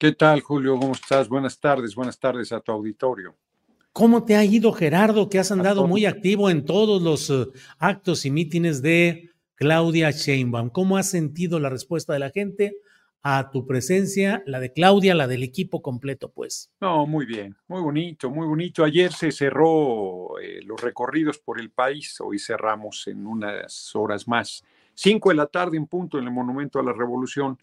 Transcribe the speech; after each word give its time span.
¿Qué 0.00 0.12
tal, 0.12 0.40
Julio? 0.40 0.78
¿Cómo 0.78 0.92
estás? 0.92 1.28
Buenas 1.28 1.60
tardes, 1.60 1.94
buenas 1.94 2.18
tardes 2.18 2.52
a 2.52 2.60
tu 2.60 2.72
auditorio. 2.72 3.36
¿Cómo 3.92 4.24
te 4.24 4.34
ha 4.34 4.42
ido, 4.42 4.72
Gerardo, 4.72 5.28
que 5.28 5.38
has 5.38 5.52
andado 5.52 5.86
muy 5.86 6.06
activo 6.06 6.48
en 6.48 6.64
todos 6.64 7.02
los 7.02 7.28
uh, 7.28 7.52
actos 7.78 8.24
y 8.24 8.30
mítines 8.30 8.80
de 8.80 9.28
Claudia 9.56 10.10
Sheinbaum? 10.10 10.70
¿Cómo 10.70 10.96
has 10.96 11.10
sentido 11.10 11.60
la 11.60 11.68
respuesta 11.68 12.14
de 12.14 12.18
la 12.18 12.30
gente 12.30 12.78
a 13.22 13.50
tu 13.50 13.66
presencia, 13.66 14.42
la 14.46 14.58
de 14.58 14.72
Claudia, 14.72 15.14
la 15.14 15.26
del 15.26 15.42
equipo 15.42 15.82
completo, 15.82 16.32
pues? 16.32 16.72
No, 16.80 17.06
muy 17.06 17.26
bien, 17.26 17.54
muy 17.68 17.82
bonito, 17.82 18.30
muy 18.30 18.46
bonito. 18.46 18.84
Ayer 18.84 19.12
se 19.12 19.30
cerró 19.30 20.40
eh, 20.40 20.60
los 20.64 20.80
recorridos 20.80 21.36
por 21.36 21.60
el 21.60 21.72
país, 21.72 22.18
hoy 22.22 22.38
cerramos 22.38 23.06
en 23.06 23.26
unas 23.26 23.94
horas 23.94 24.26
más. 24.26 24.64
Cinco 24.94 25.28
de 25.28 25.34
la 25.34 25.46
tarde 25.46 25.76
en 25.76 25.86
punto 25.86 26.18
en 26.18 26.24
el 26.24 26.30
Monumento 26.30 26.78
a 26.78 26.82
la 26.82 26.94
Revolución, 26.94 27.58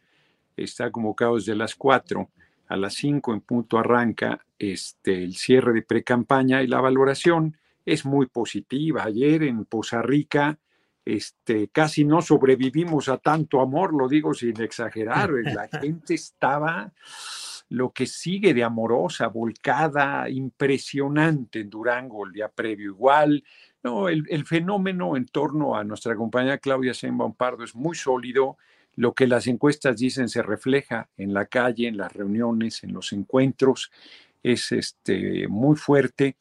está 0.58 0.92
convocado 0.92 1.36
desde 1.36 1.56
las 1.56 1.76
cuatro 1.76 2.30
a 2.68 2.76
las 2.76 2.96
5 2.96 3.34
en 3.34 3.42
punto 3.42 3.78
arranca 3.78 4.46
este, 4.60 5.24
el 5.24 5.36
cierre 5.36 5.74
de 5.74 5.84
pre-campaña 5.84 6.62
y 6.62 6.68
la 6.68 6.82
valoración 6.82 7.58
es 7.86 8.06
muy 8.06 8.26
positiva. 8.26 9.04
Ayer 9.04 9.44
en 9.44 9.64
Poza 9.66 10.02
Rica 10.02 10.60
este, 11.06 11.70
casi 11.70 12.04
no 12.04 12.22
sobrevivimos 12.22 13.08
a 13.08 13.18
tanto 13.18 13.62
amor, 13.62 13.94
lo 13.94 14.10
digo 14.10 14.34
sin 14.34 14.60
exagerar. 14.62 15.32
La 15.44 15.70
gente 15.70 16.16
estaba 16.16 16.92
lo 17.70 17.92
que 17.92 18.06
sigue 18.06 18.54
de 18.54 18.64
amorosa, 18.64 19.28
volcada, 19.28 20.30
impresionante 20.30 21.62
en 21.62 21.70
Durango 21.70 22.26
el 22.26 22.34
día 22.34 22.50
previo 22.50 22.92
igual. 22.92 23.44
No, 23.84 24.10
el, 24.10 24.26
el 24.30 24.46
fenómeno 24.46 25.16
en 25.16 25.26
torno 25.28 25.78
a 25.78 25.84
nuestra 25.86 26.16
compañera 26.16 26.58
Claudia 26.58 26.92
Sheinbaum 26.92 27.36
Pardo 27.36 27.64
es 27.64 27.74
muy 27.74 27.96
sólido 27.96 28.58
lo 28.98 29.14
que 29.14 29.28
las 29.28 29.48
encuestas 29.48 29.98
dicen 29.98 30.28
se 30.28 30.42
refleja 30.42 31.08
en 31.18 31.34
la 31.34 31.46
calle, 31.46 31.88
en 31.88 31.98
las 31.98 32.12
reuniones, 32.12 32.84
en 32.84 32.94
los 32.94 33.14
encuentros, 33.14 33.92
es 34.42 34.72
este, 34.72 35.48
muy 35.48 35.76
fuerte. 35.76 36.36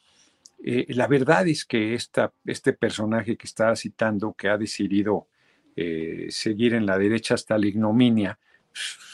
Eh, 0.64 0.86
la 0.88 1.06
verdad 1.06 1.46
es 1.46 1.66
que 1.66 1.92
esta, 1.94 2.32
este 2.46 2.72
personaje 2.72 3.36
que 3.36 3.46
estaba 3.46 3.76
citando, 3.76 4.32
que 4.32 4.48
ha 4.48 4.56
decidido 4.56 5.28
eh, 5.76 6.28
seguir 6.30 6.72
en 6.72 6.86
la 6.86 6.96
derecha 6.96 7.34
hasta 7.34 7.58
la 7.58 7.66
ignominia, 7.66 8.38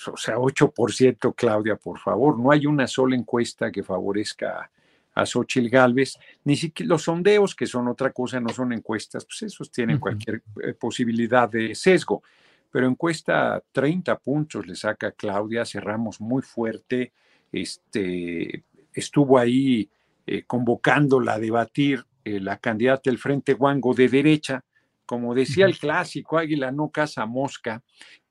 o 0.06 0.16
sea, 0.16 0.36
8%, 0.36 1.34
Claudia, 1.34 1.74
por 1.76 1.98
favor, 1.98 2.38
no 2.38 2.52
hay 2.52 2.66
una 2.66 2.86
sola 2.86 3.16
encuesta 3.16 3.72
que 3.72 3.82
favorezca 3.82 4.70
a 5.14 5.26
Xochitl 5.26 5.68
Galvez, 5.68 6.16
ni 6.44 6.56
siquiera 6.56 6.90
los 6.90 7.02
sondeos, 7.02 7.56
que 7.56 7.66
son 7.66 7.88
otra 7.88 8.12
cosa, 8.12 8.38
no 8.38 8.50
son 8.50 8.72
encuestas, 8.72 9.24
pues 9.24 9.42
esos 9.42 9.70
tienen 9.72 9.98
cualquier 9.98 10.42
eh, 10.62 10.74
posibilidad 10.74 11.48
de 11.48 11.74
sesgo 11.74 12.22
pero 12.72 12.88
encuesta 12.88 13.62
30 13.70 14.18
puntos 14.18 14.66
le 14.66 14.74
saca 14.74 15.12
Claudia, 15.12 15.66
cerramos 15.66 16.20
muy 16.20 16.42
fuerte, 16.42 17.12
este, 17.52 18.64
estuvo 18.94 19.38
ahí 19.38 19.88
eh, 20.26 20.44
convocándola 20.46 21.34
a 21.34 21.38
debatir 21.38 22.04
eh, 22.24 22.40
la 22.40 22.56
candidata 22.56 23.02
del 23.04 23.18
Frente 23.18 23.52
Guango 23.52 23.92
de 23.92 24.08
derecha, 24.08 24.64
como 25.04 25.34
decía 25.34 25.66
el 25.66 25.78
clásico, 25.78 26.38
Águila 26.38 26.72
no 26.72 26.88
caza 26.88 27.26
mosca, 27.26 27.82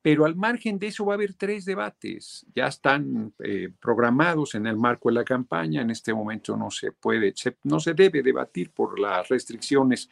pero 0.01 0.25
al 0.25 0.35
margen 0.35 0.80
de 0.80 0.88
eso 0.88 1.06
va 1.06 1.13
a 1.13 1.16
haber 1.16 1.35
tres 1.35 1.63
debates, 1.63 2.44
ya 2.56 2.66
están 2.66 3.34
eh, 3.44 3.69
programados 3.80 4.56
en 4.56 4.66
el 4.66 4.75
marco 4.75 5.09
de 5.09 5.16
la 5.16 5.24
campaña, 5.24 5.84
en 5.84 5.91
este 5.91 6.12
momento 6.16 6.57
no 6.57 6.72
se 6.72 6.91
puede, 6.94 7.35
no 7.66 7.80
se 7.80 7.94
debe 7.94 8.24
debatir 8.24 8.72
por 8.72 9.00
las 9.00 9.30
restricciones 9.30 10.09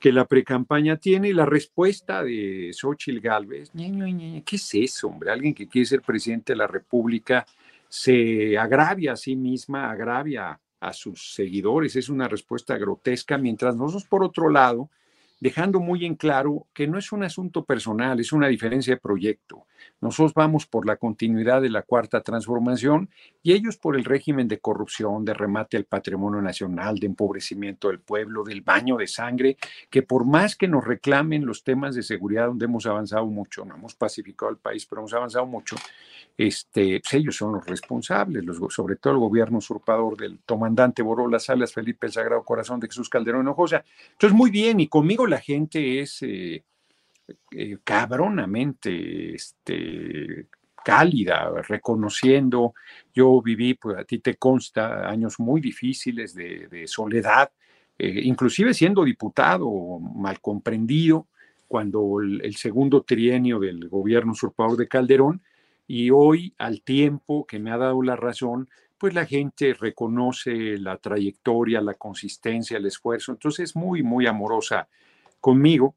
que 0.00 0.10
la 0.10 0.24
precampaña 0.24 0.96
tiene 0.96 1.28
y 1.28 1.32
la 1.34 1.44
respuesta 1.44 2.24
de 2.24 2.70
Xochitl 2.72 3.20
Galvez, 3.20 3.70
¿qué 4.44 4.56
es 4.56 4.74
eso, 4.74 5.08
hombre? 5.08 5.30
Alguien 5.30 5.54
que 5.54 5.68
quiere 5.68 5.86
ser 5.86 6.00
presidente 6.00 6.54
de 6.54 6.56
la 6.56 6.66
República 6.66 7.46
se 7.88 8.56
agravia 8.56 9.12
a 9.12 9.16
sí 9.16 9.36
misma, 9.36 9.90
agravia 9.90 10.58
a 10.80 10.92
sus 10.94 11.34
seguidores, 11.34 11.94
es 11.96 12.08
una 12.08 12.26
respuesta 12.26 12.78
grotesca, 12.78 13.36
mientras 13.36 13.76
nosotros, 13.76 14.04
por 14.04 14.24
otro 14.24 14.48
lado, 14.48 14.88
dejando 15.38 15.80
muy 15.80 16.06
en 16.06 16.14
claro 16.14 16.66
que 16.72 16.86
no 16.86 16.98
es 16.98 17.12
un 17.12 17.22
asunto 17.22 17.64
personal, 17.64 18.18
es 18.18 18.32
una 18.32 18.48
diferencia 18.48 18.94
de 18.94 19.00
proyecto. 19.00 19.66
Nosotros 20.00 20.34
vamos 20.34 20.66
por 20.66 20.86
la 20.86 20.96
continuidad 20.96 21.60
de 21.60 21.70
la 21.70 21.82
cuarta 21.82 22.22
transformación 22.22 23.10
y 23.42 23.52
ellos 23.52 23.76
por 23.76 23.96
el 23.96 24.04
régimen 24.04 24.48
de 24.48 24.58
corrupción, 24.58 25.24
de 25.24 25.34
remate 25.34 25.76
al 25.76 25.84
patrimonio 25.84 26.40
nacional, 26.40 26.98
de 26.98 27.06
empobrecimiento 27.06 27.88
del 27.88 28.00
pueblo, 28.00 28.44
del 28.44 28.62
baño 28.62 28.96
de 28.96 29.06
sangre, 29.06 29.56
que 29.90 30.02
por 30.02 30.24
más 30.24 30.56
que 30.56 30.68
nos 30.68 30.84
reclamen 30.84 31.46
los 31.46 31.64
temas 31.64 31.94
de 31.94 32.02
seguridad 32.02 32.46
donde 32.46 32.64
hemos 32.64 32.86
avanzado 32.86 33.26
mucho, 33.26 33.64
no 33.64 33.74
hemos 33.74 33.94
pacificado 33.94 34.50
el 34.50 34.58
país, 34.58 34.86
pero 34.86 35.00
hemos 35.00 35.14
avanzado 35.14 35.46
mucho, 35.46 35.76
este, 36.36 37.00
pues 37.00 37.14
ellos 37.14 37.36
son 37.36 37.52
los 37.52 37.66
responsables, 37.66 38.44
los, 38.44 38.58
sobre 38.72 38.96
todo 38.96 39.12
el 39.14 39.18
gobierno 39.18 39.58
usurpador 39.58 40.16
del 40.16 40.38
comandante 40.46 41.02
Borolas 41.02 41.44
Salas, 41.44 41.72
Felipe 41.72 42.06
el 42.06 42.12
Sagrado 42.12 42.44
Corazón 42.44 42.80
de 42.80 42.86
Jesús 42.86 43.08
Calderón 43.08 43.42
Hinojosa. 43.42 43.84
Entonces, 44.12 44.36
muy 44.36 44.50
bien, 44.50 44.80
y 44.80 44.88
conmigo 44.88 45.26
la 45.26 45.38
gente 45.38 46.00
es 46.00 46.22
eh, 46.22 46.64
eh, 47.50 47.78
cabronamente 47.84 49.34
este, 49.34 50.46
cálida, 50.84 51.50
reconociendo, 51.68 52.74
yo 53.14 53.40
viví, 53.42 53.74
pues 53.74 53.98
a 53.98 54.04
ti 54.04 54.18
te 54.18 54.36
consta, 54.36 55.08
años 55.08 55.38
muy 55.38 55.60
difíciles 55.60 56.34
de, 56.34 56.84
soledad, 56.86 57.50
eh, 57.98 58.20
inclusive 58.24 58.74
siendo 58.74 59.04
diputado, 59.04 59.98
mal 59.98 60.40
comprendido, 60.40 61.26
cuando 61.68 62.20
el 62.20 62.56
segundo 62.56 63.02
trienio 63.02 63.60
del 63.60 63.88
gobierno 63.88 64.32
usurpador 64.32 64.76
de 64.76 64.88
Calderón, 64.88 65.42
y 65.86 66.10
hoy, 66.10 66.54
al 66.58 66.82
tiempo 66.82 67.46
que 67.46 67.58
me 67.58 67.72
ha 67.72 67.76
dado 67.76 68.00
la 68.02 68.14
razón, 68.14 68.68
pues 68.96 69.12
la 69.12 69.26
gente 69.26 69.74
reconoce 69.74 70.78
la 70.78 70.98
trayectoria, 70.98 71.80
la 71.80 71.94
consistencia, 71.94 72.76
el 72.76 72.86
esfuerzo. 72.86 73.32
Entonces 73.32 73.70
es 73.70 73.76
muy, 73.76 74.02
muy 74.02 74.26
amorosa 74.26 74.88
conmigo 75.40 75.96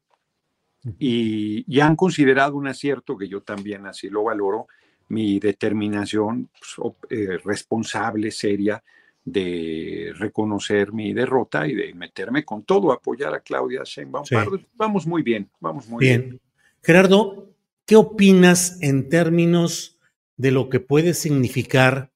y, 0.98 1.80
han 1.80 1.96
considerado 1.96 2.56
un 2.56 2.66
acierto 2.66 3.16
que 3.16 3.28
yo 3.28 3.42
también 3.42 3.86
así 3.86 4.08
lo 4.08 4.24
valoro, 4.24 4.66
mi 5.08 5.38
determinación 5.38 6.48
pues, 6.58 6.94
eh, 7.10 7.38
responsable, 7.44 8.30
seria, 8.30 8.82
de 9.24 10.12
reconocer 10.16 10.92
mi 10.92 11.14
derrota 11.14 11.66
y 11.66 11.74
de 11.74 11.94
meterme 11.94 12.44
con 12.44 12.64
todo, 12.64 12.92
apoyar 12.92 13.34
a 13.34 13.40
Claudia 13.40 13.82
Sheinbaum. 13.84 14.24
Vamos 14.74 15.06
muy 15.06 15.22
bien, 15.22 15.48
vamos 15.60 15.88
muy 15.88 16.04
bien. 16.04 16.20
bien. 16.22 16.40
Gerardo, 16.82 17.54
¿Qué 17.86 17.96
opinas 17.96 18.78
en 18.80 19.10
términos 19.10 19.98
de 20.38 20.50
lo 20.50 20.70
que 20.70 20.80
puede 20.80 21.12
significar 21.12 22.10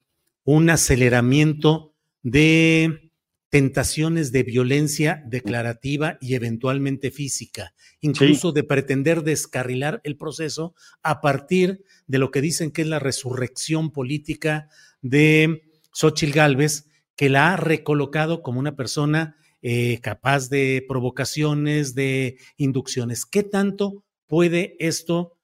un 0.45 0.71
aceleramiento 0.71 1.93
de 2.23 3.08
tentaciones 3.51 4.31
de 4.31 4.43
violencia 4.43 5.23
declarativa 5.27 6.19
y 6.21 6.35
eventualmente 6.35 7.11
física, 7.11 7.75
incluso 8.01 8.53
de 8.53 8.63
pretender 8.63 9.23
descarrilar 9.23 10.01
el 10.05 10.17
proceso 10.17 10.75
a 11.03 11.21
partir 11.21 11.83
de 12.07 12.19
lo 12.19 12.31
que 12.31 12.43
dicen 12.43 12.71
que 12.71 12.83
es 12.83 12.89
la 12.89 12.99
resurrección 12.99 13.91
política 13.91 14.69
de 15.01 15.63
Xochitl 15.93 16.33
Gálvez, 16.33 16.89
que 17.17 17.29
la 17.29 17.53
ha 17.53 17.57
recolocado 17.57 18.43
como 18.43 18.61
una 18.61 18.77
persona 18.77 19.37
eh, 19.63 19.99
capaz 20.03 20.51
de 20.51 20.85
provocaciones, 20.87 21.95
de 21.95 22.39
inducciones. 22.57 23.27
¿Qué 23.27 23.43
tanto 23.43 24.05
puede 24.27 24.77
esto, 24.79 25.37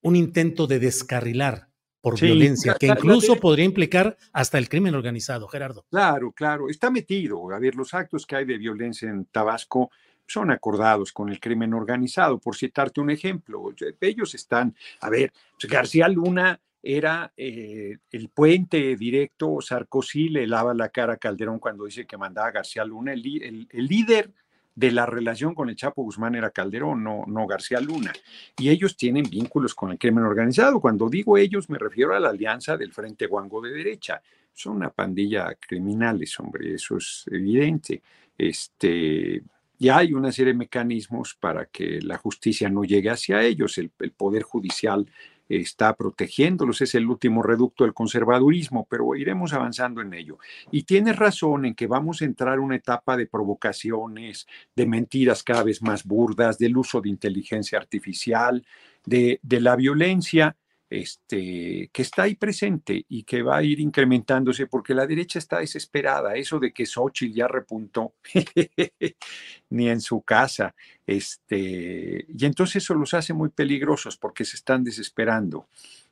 un 0.00 0.16
intento 0.16 0.66
de 0.66 0.80
descarrilar 0.80 1.69
por 2.00 2.18
violencia, 2.18 2.74
que 2.78 2.86
incluso 2.86 3.36
podría 3.36 3.64
implicar 3.64 4.16
hasta 4.32 4.58
el 4.58 4.68
crimen 4.68 4.94
organizado, 4.94 5.48
Gerardo? 5.48 5.84
Claro, 5.90 6.32
claro, 6.32 6.68
está 6.68 6.90
metido. 6.90 7.52
A 7.52 7.58
ver, 7.58 7.74
los 7.74 7.92
actos 7.94 8.26
que 8.26 8.36
hay 8.36 8.44
de 8.44 8.58
violencia 8.58 9.08
en 9.08 9.26
Tabasco 9.26 9.90
son 10.26 10.50
acordados 10.50 11.12
con 11.12 11.28
el 11.28 11.40
crimen 11.40 11.74
organizado. 11.74 12.38
Por 12.38 12.56
citarte 12.56 13.00
un 13.00 13.10
ejemplo, 13.10 13.74
ellos 14.00 14.34
están, 14.34 14.74
a 15.00 15.10
ver, 15.10 15.32
García 15.68 16.08
Luna 16.08 16.60
era 16.82 17.32
eh, 17.36 17.98
el 18.10 18.28
puente 18.30 18.96
directo, 18.96 19.60
Sarkozy 19.60 20.28
le 20.30 20.46
lava 20.46 20.72
la 20.72 20.88
cara 20.88 21.14
a 21.14 21.16
Calderón 21.18 21.58
cuando 21.58 21.84
dice 21.84 22.06
que 22.06 22.16
mandaba 22.16 22.48
a 22.48 22.52
García 22.52 22.84
Luna, 22.84 23.12
el, 23.12 23.68
líder 23.72 24.32
de 24.74 24.92
la 24.92 25.06
relación 25.06 25.54
con 25.54 25.68
el 25.68 25.76
Chapo 25.76 26.02
Guzmán 26.02 26.34
era 26.34 26.50
Calderón, 26.50 27.02
no, 27.02 27.24
no 27.26 27.46
García 27.46 27.80
Luna. 27.80 28.12
Y 28.58 28.70
ellos 28.70 28.96
tienen 28.96 29.24
vínculos 29.24 29.74
con 29.74 29.90
el 29.90 29.98
crimen 29.98 30.24
organizado. 30.24 30.80
Cuando 30.80 31.08
digo 31.08 31.36
ellos, 31.36 31.68
me 31.68 31.78
refiero 31.78 32.14
a 32.14 32.20
la 32.20 32.30
alianza 32.30 32.76
del 32.76 32.92
Frente 32.92 33.26
Guango 33.26 33.60
de 33.60 33.70
derecha. 33.70 34.22
Son 34.52 34.76
una 34.76 34.90
pandilla 34.90 35.54
criminales, 35.54 36.38
hombre, 36.40 36.74
eso 36.74 36.96
es 36.96 37.24
evidente. 37.30 38.02
Este, 38.36 39.42
y 39.78 39.88
hay 39.88 40.12
una 40.12 40.32
serie 40.32 40.52
de 40.52 40.58
mecanismos 40.58 41.34
para 41.34 41.66
que 41.66 42.00
la 42.00 42.18
justicia 42.18 42.68
no 42.68 42.84
llegue 42.84 43.10
hacia 43.10 43.42
ellos. 43.42 43.76
el 43.78 43.90
Poder 43.90 44.42
Judicial 44.42 45.06
está 45.50 45.94
protegiéndolos, 45.94 46.80
es 46.80 46.94
el 46.94 47.06
último 47.08 47.42
reducto 47.42 47.84
del 47.84 47.92
conservadurismo, 47.92 48.86
pero 48.88 49.16
iremos 49.16 49.52
avanzando 49.52 50.00
en 50.00 50.14
ello. 50.14 50.38
Y 50.70 50.84
tienes 50.84 51.16
razón 51.16 51.64
en 51.64 51.74
que 51.74 51.88
vamos 51.88 52.22
a 52.22 52.24
entrar 52.24 52.54
en 52.54 52.60
una 52.60 52.76
etapa 52.76 53.16
de 53.16 53.26
provocaciones, 53.26 54.46
de 54.76 54.86
mentiras 54.86 55.42
cada 55.42 55.64
vez 55.64 55.82
más 55.82 56.04
burdas, 56.04 56.56
del 56.56 56.76
uso 56.76 57.00
de 57.00 57.08
inteligencia 57.08 57.78
artificial, 57.78 58.64
de, 59.04 59.40
de 59.42 59.60
la 59.60 59.74
violencia 59.74 60.56
este, 60.90 61.88
que 61.92 62.02
está 62.02 62.24
ahí 62.24 62.34
presente 62.34 63.06
y 63.08 63.22
que 63.22 63.42
va 63.42 63.58
a 63.58 63.62
ir 63.62 63.78
incrementándose 63.78 64.66
porque 64.66 64.92
la 64.92 65.06
derecha 65.06 65.38
está 65.38 65.60
desesperada. 65.60 66.34
Eso 66.34 66.58
de 66.58 66.72
que 66.72 66.84
Xochitl 66.84 67.32
ya 67.32 67.46
repuntó, 67.46 68.14
ni 69.70 69.88
en 69.88 70.00
su 70.00 70.22
casa. 70.22 70.74
Este, 71.06 72.26
y 72.28 72.44
entonces 72.44 72.82
eso 72.82 72.94
los 72.94 73.14
hace 73.14 73.32
muy 73.32 73.50
peligrosos 73.50 74.16
porque 74.16 74.44
se 74.44 74.56
están 74.56 74.82
desesperando. 74.82 75.68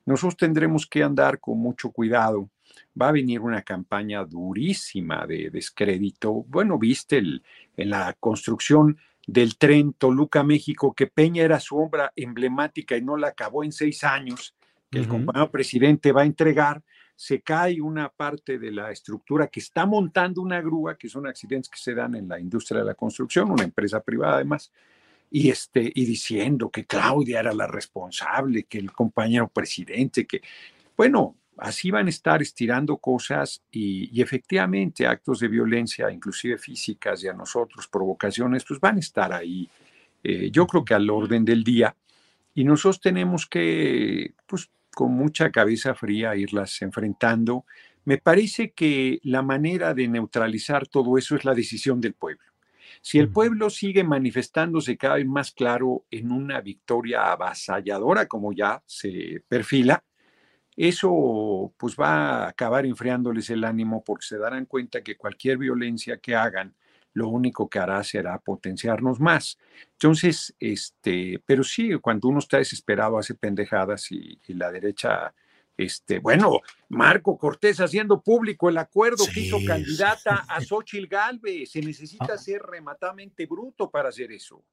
Nosotros 0.06 0.36
tendremos 0.36 0.86
que 0.86 1.02
andar 1.02 1.40
con 1.40 1.58
mucho 1.58 1.90
cuidado. 1.90 2.48
Va 3.00 3.08
a 3.08 3.12
venir 3.12 3.40
una 3.40 3.62
campaña 3.62 4.24
durísima 4.24 5.26
de 5.26 5.50
descrédito. 5.50 6.44
Bueno, 6.46 6.78
viste 6.78 7.18
el, 7.18 7.42
en 7.76 7.90
la 7.90 8.14
construcción 8.20 8.96
del 9.26 9.58
tren 9.58 9.92
Toluca, 9.92 10.44
México, 10.44 10.94
que 10.94 11.08
Peña 11.08 11.42
era 11.42 11.58
su 11.58 11.76
obra 11.76 12.12
emblemática 12.14 12.96
y 12.96 13.02
no 13.02 13.16
la 13.16 13.28
acabó 13.28 13.64
en 13.64 13.72
seis 13.72 14.04
años 14.04 14.54
que 14.90 14.98
el 14.98 15.08
compañero 15.08 15.50
presidente 15.50 16.12
va 16.12 16.22
a 16.22 16.26
entregar, 16.26 16.82
se 17.14 17.40
cae 17.40 17.80
una 17.80 18.08
parte 18.10 18.58
de 18.58 18.70
la 18.70 18.92
estructura 18.92 19.48
que 19.48 19.60
está 19.60 19.86
montando 19.86 20.40
una 20.40 20.60
grúa, 20.60 20.96
que 20.96 21.08
son 21.08 21.26
accidentes 21.26 21.68
que 21.68 21.78
se 21.78 21.94
dan 21.94 22.14
en 22.14 22.28
la 22.28 22.38
industria 22.38 22.80
de 22.80 22.86
la 22.86 22.94
construcción, 22.94 23.50
una 23.50 23.64
empresa 23.64 24.00
privada 24.00 24.36
además, 24.36 24.70
y, 25.30 25.50
este, 25.50 25.90
y 25.94 26.04
diciendo 26.04 26.70
que 26.70 26.86
Claudia 26.86 27.40
era 27.40 27.52
la 27.52 27.66
responsable, 27.66 28.64
que 28.64 28.78
el 28.78 28.92
compañero 28.92 29.48
presidente, 29.48 30.26
que, 30.26 30.42
bueno, 30.96 31.36
así 31.58 31.90
van 31.90 32.06
a 32.06 32.10
estar 32.10 32.40
estirando 32.40 32.96
cosas 32.98 33.62
y, 33.70 34.20
efectivamente 34.20 35.06
actos 35.06 35.40
de 35.40 35.48
violencia, 35.48 36.10
inclusive 36.10 36.56
físicas 36.56 37.22
y 37.24 37.28
a 37.28 37.32
nosotros 37.32 37.88
provocaciones, 37.88 38.64
pues 38.64 38.80
van 38.80 38.96
a 38.96 39.00
estar 39.00 39.32
ahí. 39.32 39.68
Eh, 40.22 40.50
yo 40.50 40.66
creo 40.66 40.84
que 40.84 40.94
al 40.94 41.10
orden 41.10 41.44
del 41.44 41.64
día. 41.64 41.94
Y 42.54 42.64
nosotros 42.64 43.00
tenemos 43.00 43.46
que, 43.46 44.34
pues, 44.46 44.70
con 44.98 45.12
mucha 45.12 45.52
cabeza 45.52 45.94
fría 45.94 46.34
irlas 46.34 46.82
enfrentando. 46.82 47.64
Me 48.04 48.18
parece 48.18 48.72
que 48.72 49.20
la 49.22 49.42
manera 49.42 49.94
de 49.94 50.08
neutralizar 50.08 50.88
todo 50.88 51.16
eso 51.16 51.36
es 51.36 51.44
la 51.44 51.54
decisión 51.54 52.00
del 52.00 52.14
pueblo. 52.14 52.52
Si 53.00 53.20
el 53.20 53.28
pueblo 53.28 53.70
sigue 53.70 54.02
manifestándose 54.02 54.96
cada 54.96 55.14
vez 55.14 55.26
más 55.26 55.52
claro 55.52 56.04
en 56.10 56.32
una 56.32 56.60
victoria 56.60 57.30
avasalladora, 57.30 58.26
como 58.26 58.52
ya 58.52 58.82
se 58.86 59.40
perfila, 59.46 60.02
eso 60.76 61.72
pues 61.76 61.94
va 61.94 62.46
a 62.46 62.48
acabar 62.48 62.84
enfriándoles 62.84 63.50
el 63.50 63.62
ánimo 63.62 64.02
porque 64.04 64.26
se 64.26 64.36
darán 64.36 64.66
cuenta 64.66 65.00
que 65.02 65.16
cualquier 65.16 65.58
violencia 65.58 66.16
que 66.16 66.34
hagan 66.34 66.74
lo 67.18 67.28
único 67.28 67.68
que 67.68 67.80
hará 67.80 68.02
será 68.04 68.38
potenciarnos 68.38 69.18
más. 69.18 69.58
Entonces, 69.92 70.54
este, 70.60 71.42
pero 71.44 71.64
sí, 71.64 71.90
cuando 72.00 72.28
uno 72.28 72.38
está 72.38 72.58
desesperado 72.58 73.18
hace 73.18 73.34
pendejadas 73.34 74.12
y, 74.12 74.38
la 74.54 74.70
derecha, 74.70 75.34
este, 75.76 76.20
bueno, 76.20 76.60
Marco 76.88 77.36
Cortés 77.36 77.80
haciendo 77.80 78.22
público 78.22 78.68
el 78.68 78.78
acuerdo 78.78 79.24
que 79.32 79.40
hizo 79.40 79.58
candidata 79.66 80.46
a 80.48 80.60
Xochitl 80.64 81.08
Galvez, 81.08 81.72
se 81.72 81.80
necesita 81.80 82.34
ah. 82.34 82.38
ser 82.38 82.62
rematamente 82.62 83.46
bruto 83.46 83.90
para 83.90 84.10
hacer 84.10 84.30
eso. 84.30 84.64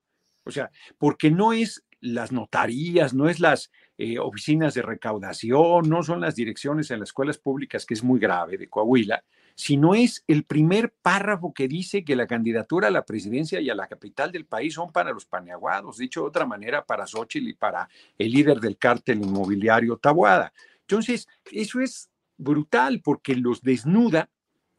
O 0.44 0.52
sea, 0.52 0.70
porque 1.00 1.32
no 1.32 1.52
es 1.52 1.84
las 2.00 2.32
notarías, 2.32 3.16
no 3.16 3.28
es 3.28 3.40
las 3.40 3.72
eh, 3.98 4.20
oficinas 4.20 4.76
de 4.76 4.84
recaudación, 4.84 5.90
no 5.90 6.04
son 6.04 6.22
las 6.22 6.36
direcciones 6.36 6.92
en 6.92 7.00
las 7.00 7.10
escuelas 7.10 7.40
públicas, 7.40 7.88
que 7.88 7.96
es 7.96 8.04
muy 8.04 8.20
grave 8.20 8.60
de 8.60 8.70
Coahuila, 8.70 9.24
sino 9.56 9.96
es 9.96 10.24
el 10.28 10.44
primer 10.44 10.92
párrafo 11.02 11.54
que 11.54 11.68
dice 11.68 12.04
que 12.04 12.16
la 12.16 12.28
candidatura 12.28 12.90
a 12.90 12.92
la 12.92 13.06
presidencia 13.06 13.62
y 13.62 13.70
a 13.70 13.76
la 13.76 13.88
capital 13.88 14.32
del 14.32 14.46
país 14.46 14.74
son 14.74 14.92
para 14.92 15.12
los 15.12 15.26
paneaguados, 15.26 15.98
dicho 15.98 16.22
de 16.22 16.28
otra 16.28 16.46
manera, 16.46 16.86
para 16.86 17.08
Xochitl 17.08 17.48
y 17.48 17.54
para 17.54 17.90
el 18.18 18.32
líder 18.32 18.60
del 18.60 18.78
cártel 18.78 19.22
inmobiliario 19.22 19.98
Tabuada. 19.98 20.52
Entonces, 20.82 21.28
eso 21.52 21.80
es 21.80 22.10
brutal 22.38 23.02
porque 23.02 23.36
los 23.36 23.62
desnuda 23.62 24.30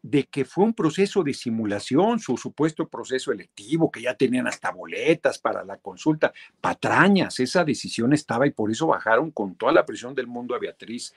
de 0.02 0.24
que 0.24 0.44
fue 0.44 0.64
un 0.64 0.74
proceso 0.74 1.24
de 1.24 1.34
simulación, 1.34 2.20
su 2.20 2.36
supuesto 2.36 2.86
proceso 2.86 3.32
electivo, 3.32 3.90
que 3.90 4.02
ya 4.02 4.14
tenían 4.14 4.46
hasta 4.46 4.70
boletas 4.70 5.38
para 5.38 5.64
la 5.64 5.78
consulta, 5.78 6.32
patrañas, 6.60 7.40
esa 7.40 7.64
decisión 7.64 8.12
estaba 8.12 8.46
y 8.46 8.52
por 8.52 8.70
eso 8.70 8.86
bajaron 8.86 9.32
con 9.32 9.56
toda 9.56 9.72
la 9.72 9.84
presión 9.84 10.14
del 10.14 10.28
mundo 10.28 10.54
a 10.54 10.60
Beatriz 10.60 11.12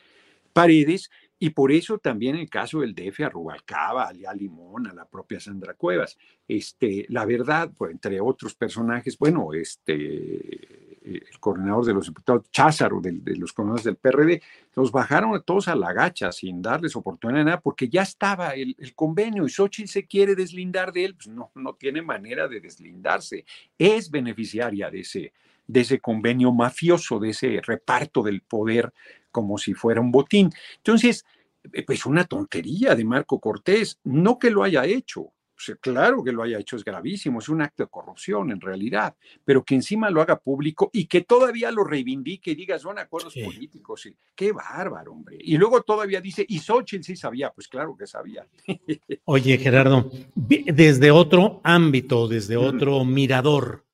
Paredes 0.53 1.11
y 1.39 1.51
por 1.51 1.71
eso 1.71 1.97
también 1.97 2.35
el 2.35 2.49
caso 2.49 2.81
del 2.81 2.93
DF 2.93 3.21
a 3.21 3.29
Rubalcaba, 3.29 4.09
a 4.09 4.33
Limón, 4.33 4.87
a 4.87 4.93
la 4.93 5.05
propia 5.05 5.39
Sandra 5.39 5.73
Cuevas. 5.73 6.17
Este, 6.45 7.05
la 7.07 7.25
verdad, 7.25 7.71
pues, 7.77 7.91
entre 7.91 8.19
otros 8.19 8.55
personajes, 8.55 9.17
bueno, 9.17 9.53
este, 9.53 10.89
el 11.01 11.39
coordinador 11.39 11.85
de 11.85 11.93
los 11.93 12.07
diputados, 12.07 12.51
Cházaro, 12.51 12.99
de, 12.99 13.21
los 13.37 13.53
coordinadores 13.53 13.85
del 13.85 13.95
PRD, 13.95 14.41
los 14.75 14.91
bajaron 14.91 15.33
a 15.33 15.39
todos 15.39 15.69
a 15.69 15.75
la 15.75 15.93
gacha 15.93 16.31
sin 16.33 16.61
darles 16.61 16.95
oportunidad 16.97 17.39
de 17.39 17.45
nada, 17.45 17.61
porque 17.61 17.87
ya 17.87 18.01
estaba 18.01 18.49
el, 18.49 18.75
convenio 18.93 19.45
y 19.45 19.49
Xochitl 19.49 19.89
se 19.89 20.05
quiere 20.05 20.35
deslindar 20.35 20.91
de 20.91 21.05
él, 21.05 21.15
pues 21.15 21.27
no, 21.27 21.51
no 21.55 21.73
tiene 21.75 22.01
manera 22.01 22.49
de 22.49 22.59
deslindarse. 22.59 23.45
Es 23.77 24.11
beneficiaria 24.11 24.89
de 24.89 24.99
ese, 24.99 25.33
de 25.67 25.81
ese 25.81 25.99
convenio 25.99 26.51
mafioso, 26.51 27.19
de 27.19 27.29
ese 27.29 27.61
reparto 27.63 28.23
del 28.23 28.41
poder 28.41 28.91
como 29.31 29.57
si 29.57 29.73
fuera 29.73 30.01
un 30.01 30.11
botín. 30.11 30.51
Entonces, 30.77 31.25
eh, 31.73 31.83
pues 31.83 32.05
una 32.05 32.25
tontería 32.25 32.95
de 32.95 33.05
Marco 33.05 33.39
Cortés, 33.39 33.99
no 34.03 34.39
que 34.39 34.49
lo 34.51 34.63
haya 34.63 34.85
hecho, 34.85 35.33
claro 35.79 36.23
que 36.23 36.31
lo 36.31 36.43
haya 36.43 36.59
hecho, 36.59 36.75
es 36.75 36.83
gravísimo, 36.83 37.39
es 37.39 37.49
un 37.49 37.61
acto 37.61 37.83
de 37.83 37.89
corrupción 37.89 38.51
en 38.51 38.61
realidad, 38.61 39.15
pero 39.43 39.63
que 39.63 39.75
encima 39.75 40.09
lo 40.09 40.21
haga 40.21 40.39
público 40.39 40.89
y 40.93 41.05
que 41.05 41.21
todavía 41.21 41.71
lo 41.71 41.83
reivindique 41.83 42.51
y 42.51 42.55
diga, 42.55 42.79
son 42.79 42.99
acuerdos 42.99 43.33
políticos. 43.33 44.01
Sí. 44.01 44.15
Qué 44.35 44.51
bárbaro, 44.51 45.11
hombre. 45.11 45.37
Y 45.39 45.57
luego 45.57 45.81
todavía 45.81 46.21
dice, 46.21 46.45
y 46.47 46.59
Xochitl 46.59 47.03
sí 47.03 47.15
sabía, 47.15 47.51
pues 47.51 47.67
claro 47.67 47.95
que 47.97 48.07
sabía. 48.07 48.47
Oye, 49.25 49.57
Gerardo, 49.57 50.11
desde 50.35 51.11
otro 51.11 51.61
ámbito, 51.63 52.27
desde 52.27 52.57
otro 52.57 53.03
mirador, 53.03 53.85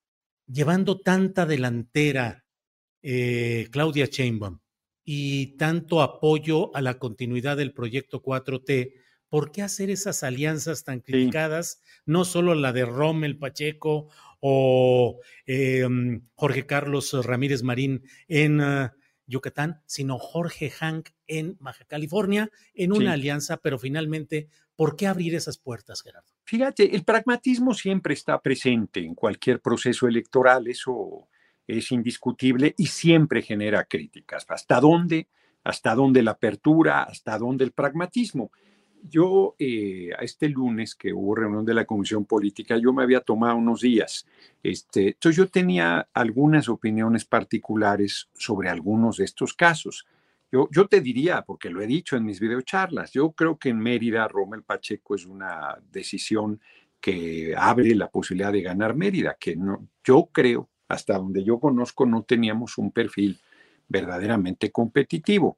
llevando 0.47 0.99
tanta 0.99 1.45
delantera 1.45 2.45
eh, 3.01 3.67
Claudia 3.71 4.05
Sheinbaum, 4.05 4.59
y 5.05 5.55
tanto 5.57 6.01
apoyo 6.01 6.75
a 6.75 6.81
la 6.81 6.97
continuidad 6.97 7.57
del 7.57 7.71
proyecto 7.73 8.21
4T, 8.21 8.93
¿por 9.29 9.51
qué 9.51 9.61
hacer 9.61 9.89
esas 9.89 10.23
alianzas 10.23 10.83
tan 10.83 10.99
criticadas? 10.99 11.81
No 12.05 12.25
solo 12.25 12.55
la 12.55 12.73
de 12.73 12.85
Rommel 12.85 13.37
Pacheco 13.37 14.09
o 14.39 15.19
em, 15.45 16.21
Jorge 16.33 16.65
Carlos 16.65 17.13
Ramírez 17.23 17.61
Marín 17.63 18.03
en, 18.27 18.61
ah, 18.61 18.95
Yucatán, 19.27 19.81
sino 19.85 20.19
Jorge 20.19 20.69
Hank 20.69 21.09
en 21.27 21.57
Baja 21.59 21.85
California, 21.85 22.51
en 22.73 22.91
una 22.91 23.13
alianza, 23.13 23.57
pero 23.57 23.79
finalmente, 23.79 24.49
¿por 24.75 24.95
qué 24.95 25.07
abrir 25.07 25.35
esas 25.35 25.57
puertas, 25.57 26.01
Gerardo? 26.01 26.31
Fíjate, 26.43 26.95
el 26.95 27.03
pragmatismo 27.03 27.73
siempre 27.73 28.13
está 28.13 28.39
presente 28.41 28.99
en 28.99 29.15
cualquier 29.15 29.61
proceso 29.61 30.07
electoral, 30.07 30.67
eso 30.67 31.27
es 31.67 31.91
indiscutible 31.91 32.73
y 32.77 32.87
siempre 32.87 33.41
genera 33.41 33.85
críticas. 33.85 34.45
¿Hasta 34.49 34.79
dónde? 34.79 35.27
¿Hasta 35.63 35.95
dónde 35.95 36.23
la 36.23 36.31
apertura? 36.31 37.03
¿Hasta 37.03 37.37
dónde 37.37 37.65
el 37.65 37.71
pragmatismo? 37.71 38.51
yo 39.09 39.55
eh, 39.59 40.11
a 40.17 40.23
este 40.23 40.49
lunes 40.49 40.95
que 40.95 41.13
hubo 41.13 41.35
reunión 41.35 41.65
de 41.65 41.73
la 41.73 41.85
Comisión 41.85 42.25
Política, 42.25 42.77
yo 42.77 42.93
me 42.93 43.03
había 43.03 43.21
tomado 43.21 43.55
unos 43.55 43.81
días. 43.81 44.25
Este, 44.63 45.09
entonces 45.09 45.37
yo 45.37 45.47
tenía 45.47 46.07
algunas 46.13 46.69
opiniones 46.69 47.25
particulares 47.25 48.29
sobre 48.33 48.69
algunos 48.69 49.17
de 49.17 49.25
estos 49.25 49.53
casos. 49.53 50.05
Yo, 50.51 50.67
yo 50.71 50.87
te 50.87 51.01
diría, 51.01 51.43
porque 51.43 51.69
lo 51.69 51.81
he 51.81 51.87
dicho 51.87 52.15
en 52.15 52.25
mis 52.25 52.39
videocharlas, 52.39 53.11
yo 53.11 53.31
creo 53.31 53.57
que 53.57 53.69
en 53.69 53.79
Mérida 53.79 54.27
Rommel 54.27 54.63
Pacheco 54.63 55.15
es 55.15 55.25
una 55.25 55.77
decisión 55.91 56.59
que 56.99 57.53
abre 57.57 57.93
la 57.93 58.09
posibilidad 58.09 58.51
de 58.51 58.61
ganar 58.61 58.95
Mérida, 58.95 59.37
que 59.39 59.55
no, 59.55 59.87
yo 60.03 60.29
creo, 60.31 60.69
hasta 60.87 61.17
donde 61.17 61.43
yo 61.43 61.59
conozco, 61.59 62.05
no 62.05 62.23
teníamos 62.23 62.77
un 62.77 62.91
perfil 62.91 63.39
verdaderamente 63.87 64.71
competitivo. 64.71 65.57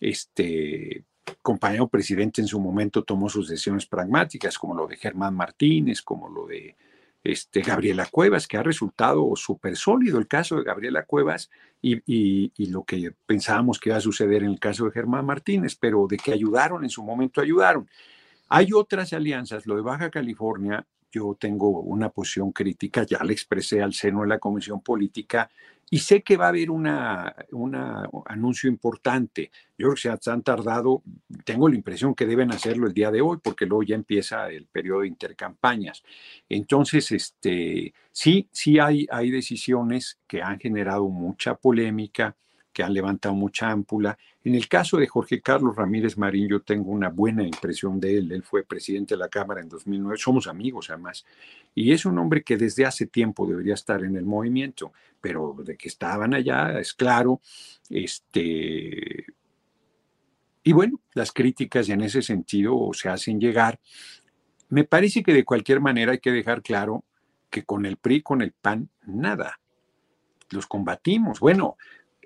Este, 0.00 1.04
compañero 1.42 1.88
presidente 1.88 2.40
en 2.40 2.46
su 2.46 2.60
momento 2.60 3.04
tomó 3.04 3.28
sus 3.28 3.48
decisiones 3.48 3.86
pragmáticas, 3.86 4.58
como 4.58 4.74
lo 4.74 4.86
de 4.86 4.96
Germán 4.96 5.34
Martínez, 5.34 6.02
como 6.02 6.28
lo 6.28 6.46
de 6.46 6.76
este, 7.24 7.62
Gabriela 7.62 8.06
Cuevas, 8.10 8.46
que 8.46 8.56
ha 8.56 8.62
resultado 8.62 9.34
súper 9.36 9.76
sólido 9.76 10.18
el 10.18 10.28
caso 10.28 10.56
de 10.56 10.64
Gabriela 10.64 11.04
Cuevas 11.04 11.50
y, 11.82 12.00
y, 12.06 12.66
lo 12.66 12.84
que 12.84 13.12
pensábamos 13.26 13.78
que 13.78 13.90
iba 13.90 13.98
a 13.98 14.00
suceder 14.00 14.42
en 14.42 14.50
el 14.50 14.60
caso 14.60 14.84
de 14.86 14.92
Germán 14.92 15.26
Martínez, 15.26 15.76
pero 15.76 16.06
de 16.08 16.16
que 16.16 16.32
ayudaron, 16.32 16.84
en 16.84 16.90
su 16.90 17.02
momento 17.02 17.40
ayudaron. 17.40 17.88
Hay 18.48 18.72
otras 18.72 19.12
alianzas, 19.12 19.66
lo 19.66 19.76
de 19.76 19.82
Baja 19.82 20.10
California, 20.10 20.86
yo 21.10 21.36
tengo 21.38 21.80
una 21.80 22.10
posición 22.10 22.52
crítica, 22.52 23.04
ya 23.04 23.22
la 23.24 23.32
expresé 23.32 23.82
al 23.82 23.94
seno 23.94 24.22
de 24.22 24.28
la 24.28 24.38
Comisión 24.38 24.80
Política, 24.80 25.50
y 25.90 26.00
sé 26.00 26.22
que 26.22 26.36
va 26.36 26.46
a 26.46 26.48
haber 26.48 26.70
un 26.70 26.86
anuncio 28.26 28.68
importante. 28.68 29.50
Yo 29.78 29.86
creo 29.86 29.94
que 29.94 30.18
se 30.20 30.30
han 30.30 30.42
tardado, 30.42 31.02
tengo 31.44 31.68
la 31.68 31.76
impresión 31.76 32.14
que 32.14 32.26
deben 32.26 32.52
hacerlo 32.52 32.86
el 32.86 32.92
día 32.92 33.10
de 33.10 33.22
hoy, 33.22 33.38
porque 33.42 33.64
luego 33.64 33.82
ya 33.84 33.94
empieza 33.94 34.50
el 34.50 34.66
periodo 34.66 35.00
de 35.00 35.08
intercampañas. 35.08 36.02
Entonces, 36.48 37.10
este, 37.12 37.94
sí, 38.12 38.48
sí 38.52 38.78
hay, 38.78 39.06
hay 39.10 39.30
decisiones 39.30 40.18
que 40.26 40.42
han 40.42 40.58
generado 40.58 41.08
mucha 41.08 41.54
polémica, 41.54 42.36
que 42.78 42.84
han 42.84 42.94
levantado 42.94 43.34
mucha 43.34 43.72
ámpula. 43.72 44.16
En 44.44 44.54
el 44.54 44.68
caso 44.68 44.98
de 44.98 45.08
Jorge 45.08 45.40
Carlos 45.40 45.74
Ramírez 45.74 46.16
Marín, 46.16 46.46
yo 46.46 46.62
tengo 46.62 46.92
una 46.92 47.08
buena 47.08 47.42
impresión 47.42 47.98
de 47.98 48.18
él. 48.18 48.30
Él 48.30 48.44
fue 48.44 48.62
presidente 48.62 49.14
de 49.14 49.18
la 49.18 49.28
Cámara 49.28 49.60
en 49.60 49.68
2009, 49.68 50.16
somos 50.16 50.46
amigos 50.46 50.88
además, 50.88 51.26
y 51.74 51.90
es 51.90 52.06
un 52.06 52.16
hombre 52.18 52.44
que 52.44 52.56
desde 52.56 52.86
hace 52.86 53.06
tiempo 53.06 53.48
debería 53.48 53.74
estar 53.74 54.04
en 54.04 54.14
el 54.14 54.24
movimiento, 54.24 54.92
pero 55.20 55.56
de 55.58 55.76
que 55.76 55.88
estaban 55.88 56.34
allá, 56.34 56.78
es 56.78 56.94
claro. 56.94 57.40
Este, 57.90 59.26
y 60.62 60.72
bueno, 60.72 61.00
las 61.14 61.32
críticas 61.32 61.88
en 61.88 62.02
ese 62.02 62.22
sentido 62.22 62.90
se 62.92 63.08
hacen 63.08 63.40
llegar. 63.40 63.80
Me 64.68 64.84
parece 64.84 65.24
que 65.24 65.32
de 65.32 65.44
cualquier 65.44 65.80
manera 65.80 66.12
hay 66.12 66.20
que 66.20 66.30
dejar 66.30 66.62
claro 66.62 67.02
que 67.50 67.64
con 67.64 67.86
el 67.86 67.96
PRI, 67.96 68.22
con 68.22 68.40
el 68.40 68.52
PAN, 68.52 68.88
nada. 69.04 69.58
Los 70.50 70.68
combatimos. 70.68 71.40
Bueno, 71.40 71.76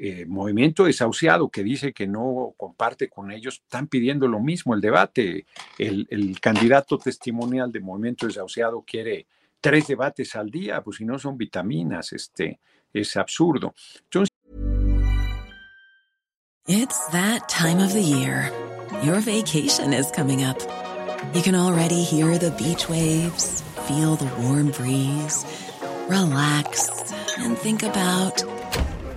eh, 0.04 0.26
movimiento 0.26 0.86
desahuciado 0.86 1.48
que 1.48 1.62
dice 1.62 1.92
que 1.92 2.08
no 2.08 2.54
comparte 2.56 3.08
con 3.08 3.30
ellos, 3.30 3.62
están 3.62 3.86
pidiendo 3.86 4.26
lo 4.26 4.40
mismo 4.40 4.74
el 4.74 4.80
debate. 4.80 5.46
El, 5.78 6.08
el 6.10 6.40
candidato 6.40 6.98
testimonial 6.98 7.70
de 7.70 7.78
movimiento 7.78 8.26
desahuciado 8.26 8.82
quiere 8.82 9.28
tres 9.60 9.86
debates 9.86 10.34
al 10.34 10.50
día, 10.50 10.82
pues 10.82 10.96
si 10.96 11.04
no 11.04 11.20
son 11.20 11.38
vitaminas, 11.38 12.12
este, 12.12 12.58
es 12.92 13.16
absurdo. 13.16 13.74
Entonces, 14.02 14.30
It's 16.66 17.06
that 17.12 17.48
time 17.48 17.78
of 17.78 17.92
the 17.92 18.02
year. 18.02 18.50
Your 19.04 19.20
vacation 19.20 19.92
is 19.92 20.10
coming 20.10 20.42
up. 20.42 20.58
You 21.32 21.42
can 21.42 21.54
already 21.54 22.02
hear 22.02 22.38
the 22.38 22.50
beach 22.50 22.88
waves, 22.88 23.62
feel 23.86 24.16
the 24.16 24.30
warm 24.42 24.72
breeze, 24.72 25.44
relax 26.08 26.90
and 27.38 27.56
think 27.56 27.84
about 27.84 28.42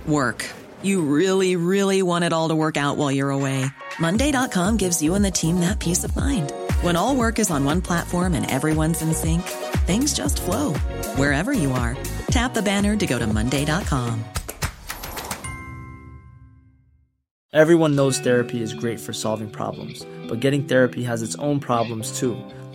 work. 0.06 0.44
You 0.82 1.02
really, 1.02 1.56
really 1.56 2.02
want 2.02 2.24
it 2.24 2.32
all 2.32 2.48
to 2.48 2.54
work 2.54 2.76
out 2.76 2.96
while 2.96 3.12
you're 3.12 3.30
away. 3.30 3.66
Monday.com 3.98 4.76
gives 4.76 5.02
you 5.02 5.14
and 5.14 5.24
the 5.24 5.30
team 5.30 5.60
that 5.60 5.78
peace 5.78 6.04
of 6.04 6.16
mind. 6.16 6.52
When 6.82 6.96
all 6.96 7.16
work 7.16 7.38
is 7.38 7.50
on 7.50 7.64
one 7.64 7.82
platform 7.82 8.34
and 8.34 8.50
everyone's 8.50 9.02
in 9.02 9.14
sync, 9.14 9.42
things 9.86 10.12
just 10.12 10.42
flow 10.42 10.74
wherever 11.16 11.52
you 11.52 11.72
are. 11.72 11.96
Tap 12.30 12.54
the 12.54 12.62
banner 12.62 12.96
to 12.96 13.06
go 13.06 13.18
to 13.18 13.26
Monday.com. 13.26 14.24
Everyone 17.52 17.96
knows 17.96 18.18
therapy 18.18 18.60
is 18.60 18.74
great 18.74 19.00
for 19.00 19.14
solving 19.14 19.48
problems, 19.48 20.04
but 20.28 20.40
getting 20.40 20.64
therapy 20.64 21.04
has 21.04 21.22
its 21.22 21.36
own 21.36 21.58
problems 21.58 22.18
too, 22.18 22.36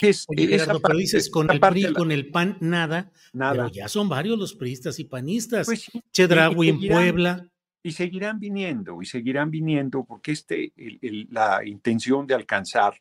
Es, 0.00 0.24
Oye, 0.28 0.46
Gerardo, 0.46 0.80
pero 0.80 0.96
dices 0.96 1.30
con 1.30 1.50
el 1.50 1.60
PRI, 1.60 1.82
la... 1.82 1.92
con 1.92 2.10
el 2.12 2.30
PAN, 2.30 2.56
nada, 2.60 3.12
nada. 3.32 3.52
Pero 3.52 3.68
ya 3.68 3.88
son 3.88 4.08
varios 4.08 4.38
los 4.38 4.54
priistas 4.54 4.98
y 4.98 5.04
panistas. 5.04 5.66
Pues 5.66 5.82
sí, 5.82 6.02
Chedraui 6.12 6.68
en 6.70 6.88
Puebla. 6.88 7.46
y 7.82 7.92
seguirán 7.92 8.38
viniendo 8.38 9.00
y 9.02 9.06
seguirán 9.06 9.50
viniendo 9.50 10.04
porque 10.04 10.32
este, 10.32 10.72
el, 10.76 10.98
el, 11.02 11.28
la 11.30 11.64
intención 11.64 12.26
de 12.26 12.34
alcanzar 12.34 12.94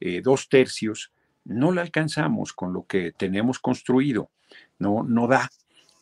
eh, 0.00 0.20
dos 0.20 0.48
tercios 0.48 1.12
no 1.44 1.72
la 1.72 1.82
alcanzamos 1.82 2.52
con 2.52 2.72
lo 2.72 2.86
que 2.86 3.12
tenemos 3.12 3.58
construido, 3.58 4.30
no, 4.78 5.02
no 5.02 5.26
da. 5.26 5.48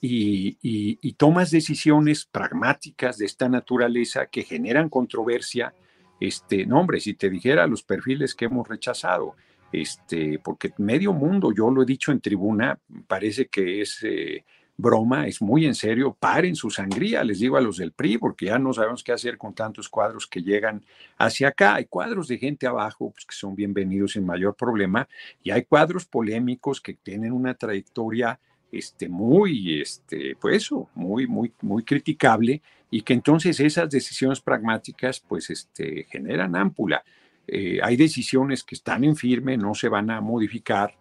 Y, 0.03 0.57
y, 0.63 0.99
y, 1.03 1.13
tomas 1.13 1.51
decisiones 1.51 2.25
pragmáticas 2.25 3.19
de 3.19 3.27
esta 3.27 3.51
naturaleza 3.51 4.27
que 4.27 4.45
generan 4.45 4.89
controversia. 4.89 5.75
Este, 6.19 6.65
no, 6.65 6.81
hombre, 6.81 7.01
si 7.01 7.13
te 7.13 7.29
dijera 7.29 7.67
los 7.67 7.83
perfiles 7.83 8.35
que 8.35 8.47
hemos 8.47 8.67
rechazado, 8.67 9.37
este, 9.73 10.39
porque 10.39 10.73
medio 10.79 11.13
mundo, 11.13 11.53
yo 11.53 11.71
lo 11.71 11.83
he 11.83 11.87
dicho 11.87 12.13
en 12.13 12.21
tribuna, 12.21 12.79
parece 13.07 13.47
que 13.47 13.81
es 13.83 14.03
eh, 14.03 14.45
broma, 14.81 15.27
es 15.27 15.41
muy 15.43 15.67
en 15.67 15.75
serio, 15.75 16.17
paren 16.19 16.57
su 16.57 16.71
sangría, 16.71 17.23
les 17.23 17.39
digo 17.39 17.57
a 17.57 17.61
los 17.61 17.77
del 17.77 17.93
PRI, 17.93 18.19
porque 18.19 18.47
ya 18.47 18.59
no 18.59 18.73
sabemos 18.73 19.05
qué 19.05 19.13
hacer 19.13 19.39
con 19.39 19.55
tantos 19.55 19.89
cuadros 19.89 20.27
que 20.27 20.43
llegan 20.43 20.85
hacia 21.19 21.49
acá. 21.49 21.75
Hay 21.77 21.85
cuadros 21.85 22.29
de 22.29 22.39
gente 22.39 22.67
abajo 22.67 23.11
pues, 23.11 23.27
que 23.27 23.35
son 23.35 23.55
bienvenidos 23.55 24.13
sin 24.13 24.25
mayor 24.25 24.57
problema, 24.57 25.09
y 25.43 25.51
hay 25.51 25.65
cuadros 25.65 26.07
polémicos 26.07 26.81
que 26.81 26.95
tienen 26.95 27.33
una 27.33 27.55
trayectoria 27.55 28.41
este, 28.73 29.09
muy, 29.09 29.81
este, 29.81 30.37
pues 30.41 30.71
muy, 30.95 31.27
muy, 31.27 31.53
muy 31.61 31.85
criticable, 31.85 32.63
y 32.91 33.03
que 33.03 33.13
entonces 33.13 33.61
esas 33.61 33.89
decisiones 33.91 34.41
pragmáticas, 34.41 35.21
pues, 35.21 35.51
este, 35.51 36.07
generan 36.11 36.57
ámpula. 36.57 37.05
Eh, 37.53 37.81
hay 37.83 37.97
decisiones 37.97 38.63
que 38.63 38.77
están 38.77 39.03
en 39.03 39.17
firme, 39.17 39.57
no 39.57 39.75
se 39.75 39.89
van 39.89 40.09
a 40.11 40.21
modificar, 40.21 40.95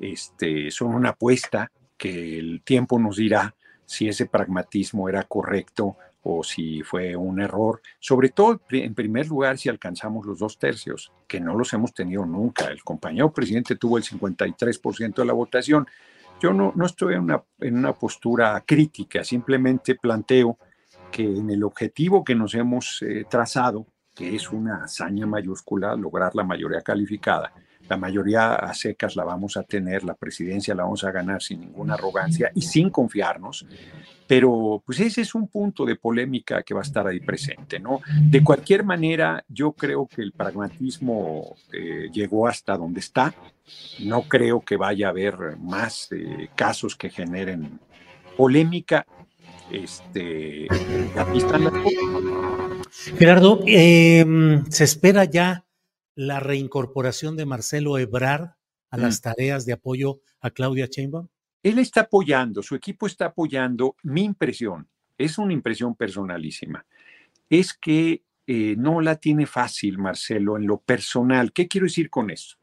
este, 0.00 0.68
son 0.72 0.96
una 0.96 1.10
apuesta 1.10 1.70
que 1.96 2.40
el 2.40 2.62
tiempo 2.62 2.98
nos 2.98 3.18
dirá 3.18 3.54
si 3.86 4.08
ese 4.08 4.26
pragmatismo 4.26 5.08
era 5.08 5.22
correcto 5.22 5.96
o 6.24 6.42
si 6.42 6.82
fue 6.82 7.14
un 7.14 7.40
error, 7.40 7.82
sobre 8.00 8.30
todo 8.30 8.60
en 8.70 8.94
primer 8.94 9.28
lugar 9.28 9.58
si 9.58 9.68
alcanzamos 9.68 10.26
los 10.26 10.40
dos 10.40 10.58
tercios, 10.58 11.12
que 11.28 11.38
no 11.38 11.56
los 11.56 11.72
hemos 11.72 11.94
tenido 11.94 12.26
nunca. 12.26 12.66
El 12.66 12.82
compañero 12.82 13.32
presidente 13.32 13.76
tuvo 13.76 13.96
el 13.96 14.02
53% 14.02 15.14
de 15.14 15.24
la 15.24 15.32
votación. 15.32 15.86
Yo 16.40 16.52
no, 16.52 16.72
no 16.74 16.86
estoy 16.86 17.14
en 17.14 17.20
una, 17.20 17.44
en 17.60 17.76
una 17.76 17.92
postura 17.92 18.60
crítica, 18.66 19.22
simplemente 19.22 19.94
planteo 19.94 20.58
que 21.12 21.22
en 21.22 21.48
el 21.48 21.62
objetivo 21.62 22.24
que 22.24 22.34
nos 22.34 22.56
hemos 22.56 23.02
eh, 23.02 23.24
trazado, 23.28 23.86
que 24.14 24.34
es 24.34 24.50
una 24.50 24.84
hazaña 24.84 25.26
mayúscula 25.26 25.96
lograr 25.96 26.34
la 26.34 26.44
mayoría 26.44 26.82
calificada, 26.82 27.52
la 27.88 27.96
mayoría 27.96 28.54
a 28.54 28.72
secas 28.74 29.16
la 29.16 29.24
vamos 29.24 29.56
a 29.56 29.64
tener, 29.64 30.04
la 30.04 30.14
presidencia 30.14 30.74
la 30.74 30.84
vamos 30.84 31.04
a 31.04 31.10
ganar 31.10 31.42
sin 31.42 31.60
ninguna 31.60 31.94
arrogancia 31.94 32.50
y 32.54 32.62
sin 32.62 32.90
confiarnos. 32.90 33.66
Pero 34.26 34.82
pues 34.86 35.00
ese 35.00 35.20
es 35.20 35.34
un 35.34 35.48
punto 35.48 35.84
de 35.84 35.96
polémica 35.96 36.62
que 36.62 36.72
va 36.74 36.80
a 36.80 36.84
estar 36.84 37.06
ahí 37.06 37.20
presente, 37.20 37.78
¿no? 37.78 38.00
De 38.22 38.42
cualquier 38.42 38.84
manera, 38.84 39.44
yo 39.48 39.72
creo 39.72 40.06
que 40.06 40.22
el 40.22 40.32
pragmatismo 40.32 41.56
eh, 41.72 42.08
llegó 42.12 42.46
hasta 42.46 42.76
donde 42.76 43.00
está. 43.00 43.34
No 44.00 44.22
creo 44.22 44.60
que 44.60 44.76
vaya 44.76 45.08
a 45.08 45.10
haber 45.10 45.58
más 45.58 46.08
eh, 46.12 46.48
casos 46.54 46.96
que 46.96 47.10
generen 47.10 47.78
polémica. 48.36 49.04
Este, 49.70 50.66
Gerardo, 53.18 53.60
em, 53.66 54.64
se 54.70 54.84
espera 54.84 55.24
ya 55.24 55.64
la 56.14 56.40
reincorporación 56.40 57.36
de 57.36 57.46
Marcelo 57.46 57.98
Ebrard 57.98 58.50
a 58.90 58.96
las 58.98 59.18
mm. 59.18 59.22
tareas 59.22 59.66
de 59.66 59.72
apoyo 59.72 60.20
a 60.40 60.50
Claudia 60.50 60.86
Sheinbaum? 60.90 61.28
Él 61.62 61.78
está 61.78 62.02
apoyando, 62.02 62.62
su 62.62 62.74
equipo 62.74 63.06
está 63.06 63.26
apoyando. 63.26 63.96
Mi 64.02 64.24
impresión, 64.24 64.88
es 65.16 65.38
una 65.38 65.52
impresión 65.52 65.94
personalísima, 65.94 66.84
es 67.48 67.72
que 67.72 68.22
eh, 68.46 68.74
no 68.76 69.00
la 69.00 69.16
tiene 69.16 69.46
fácil 69.46 69.98
Marcelo 69.98 70.56
en 70.56 70.66
lo 70.66 70.78
personal. 70.78 71.52
¿Qué 71.52 71.68
quiero 71.68 71.86
decir 71.86 72.10
con 72.10 72.30
eso? 72.30 72.56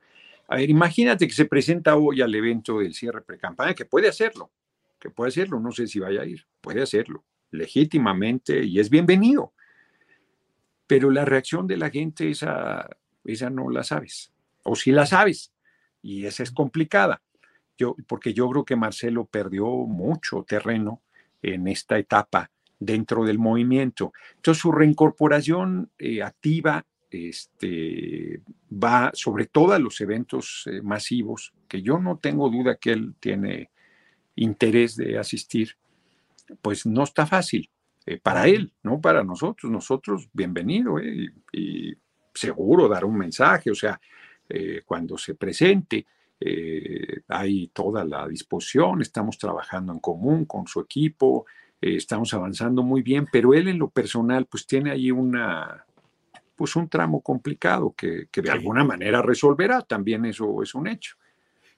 A 0.48 0.58
ver, 0.58 0.70
imagínate 0.70 1.28
que 1.28 1.34
se 1.34 1.46
presenta 1.46 1.96
hoy 1.96 2.22
al 2.22 2.34
evento 2.34 2.80
del 2.80 2.94
cierre 2.94 3.22
pre-campaña, 3.22 3.74
que 3.74 3.86
puede 3.86 4.10
hacerlo, 4.10 4.52
que 5.00 5.10
puede 5.10 5.30
hacerlo, 5.30 5.60
no 5.60 5.72
sé 5.72 5.88
si 5.88 6.00
vaya 6.00 6.22
a 6.22 6.26
ir, 6.26 6.46
puede 6.62 6.82
hacerlo 6.82 7.24
legítimamente 7.52 8.64
y 8.64 8.80
es 8.80 8.90
bienvenido. 8.90 9.54
Pero 10.88 11.12
la 11.12 11.26
reacción 11.26 11.68
de 11.68 11.78
la 11.78 11.90
gente 11.90 12.30
es 12.30 12.44
a, 12.44 12.90
esa 13.24 13.50
no 13.50 13.70
la 13.70 13.84
sabes. 13.84 14.32
O 14.64 14.76
si 14.76 14.92
la 14.92 15.06
sabes, 15.06 15.54
y 16.02 16.26
esa 16.26 16.44
es 16.44 16.52
complicada. 16.52 17.22
Yo, 17.78 17.96
porque 18.08 18.34
yo 18.34 18.50
creo 18.50 18.66
que 18.66 18.76
Marcelo 18.76 19.26
perdió 19.26 19.66
mucho 19.66 20.44
terreno 20.44 21.02
en 21.42 21.68
esta 21.68 21.98
etapa 21.98 22.52
dentro 22.78 23.24
del 23.24 23.40
movimiento. 23.40 24.12
Entonces 24.36 24.62
su 24.62 24.72
reincorporación 24.72 25.92
eh, 25.98 26.22
activa 26.22 26.86
este, 27.10 28.42
va 28.72 29.12
sobre 29.14 29.46
todo 29.46 29.74
a 29.74 29.80
los 29.80 30.00
eventos 30.02 30.64
eh, 30.66 30.82
masivos, 30.82 31.54
que 31.68 31.82
yo 31.82 32.00
no 32.00 32.18
tengo 32.18 32.50
duda 32.50 32.76
que 32.76 32.92
él 32.92 33.16
tiene 33.20 33.70
interés 34.44 34.96
de 34.96 35.18
asistir, 35.18 35.78
pues 36.62 36.86
no 36.86 37.04
está 37.04 37.26
fácil 37.26 37.70
eh, 38.06 38.18
para 38.18 38.48
él, 38.48 38.74
no 38.84 39.00
para 39.00 39.24
nosotros. 39.24 39.72
Nosotros, 39.72 40.30
bienvenido, 40.34 41.00
y 41.00 41.94
seguro 42.34 42.88
dar 42.88 43.06
un 43.06 43.18
mensaje, 43.18 43.70
o 43.72 43.76
sea, 43.76 44.00
eh, 44.48 44.82
cuando 44.86 45.18
se 45.18 45.36
presente, 45.36 46.06
eh, 46.40 47.22
hay 47.28 47.68
toda 47.68 48.04
la 48.06 48.28
disposición, 48.28 49.02
estamos 49.02 49.38
trabajando 49.38 49.92
en 49.94 50.00
común 50.00 50.46
con 50.46 50.68
su 50.68 50.80
equipo, 50.80 51.46
eh, 51.82 51.96
estamos 51.96 52.34
avanzando 52.34 52.82
muy 52.82 53.02
bien, 53.02 53.28
pero 53.32 53.54
él 53.54 53.68
en 53.68 53.78
lo 53.78 53.90
personal 53.90 54.46
pues 54.46 54.66
tiene 54.66 54.92
ahí 54.92 55.12
una, 55.12 55.86
pues 56.56 56.76
un 56.76 56.88
tramo 56.88 57.22
complicado 57.22 57.94
que, 57.96 58.28
que 58.32 58.42
de 58.42 58.52
alguna 58.52 58.84
manera 58.84 59.22
resolverá, 59.22 59.82
también 59.82 60.26
eso 60.26 60.64
es 60.64 60.74
un 60.74 60.88
hecho. 60.88 61.16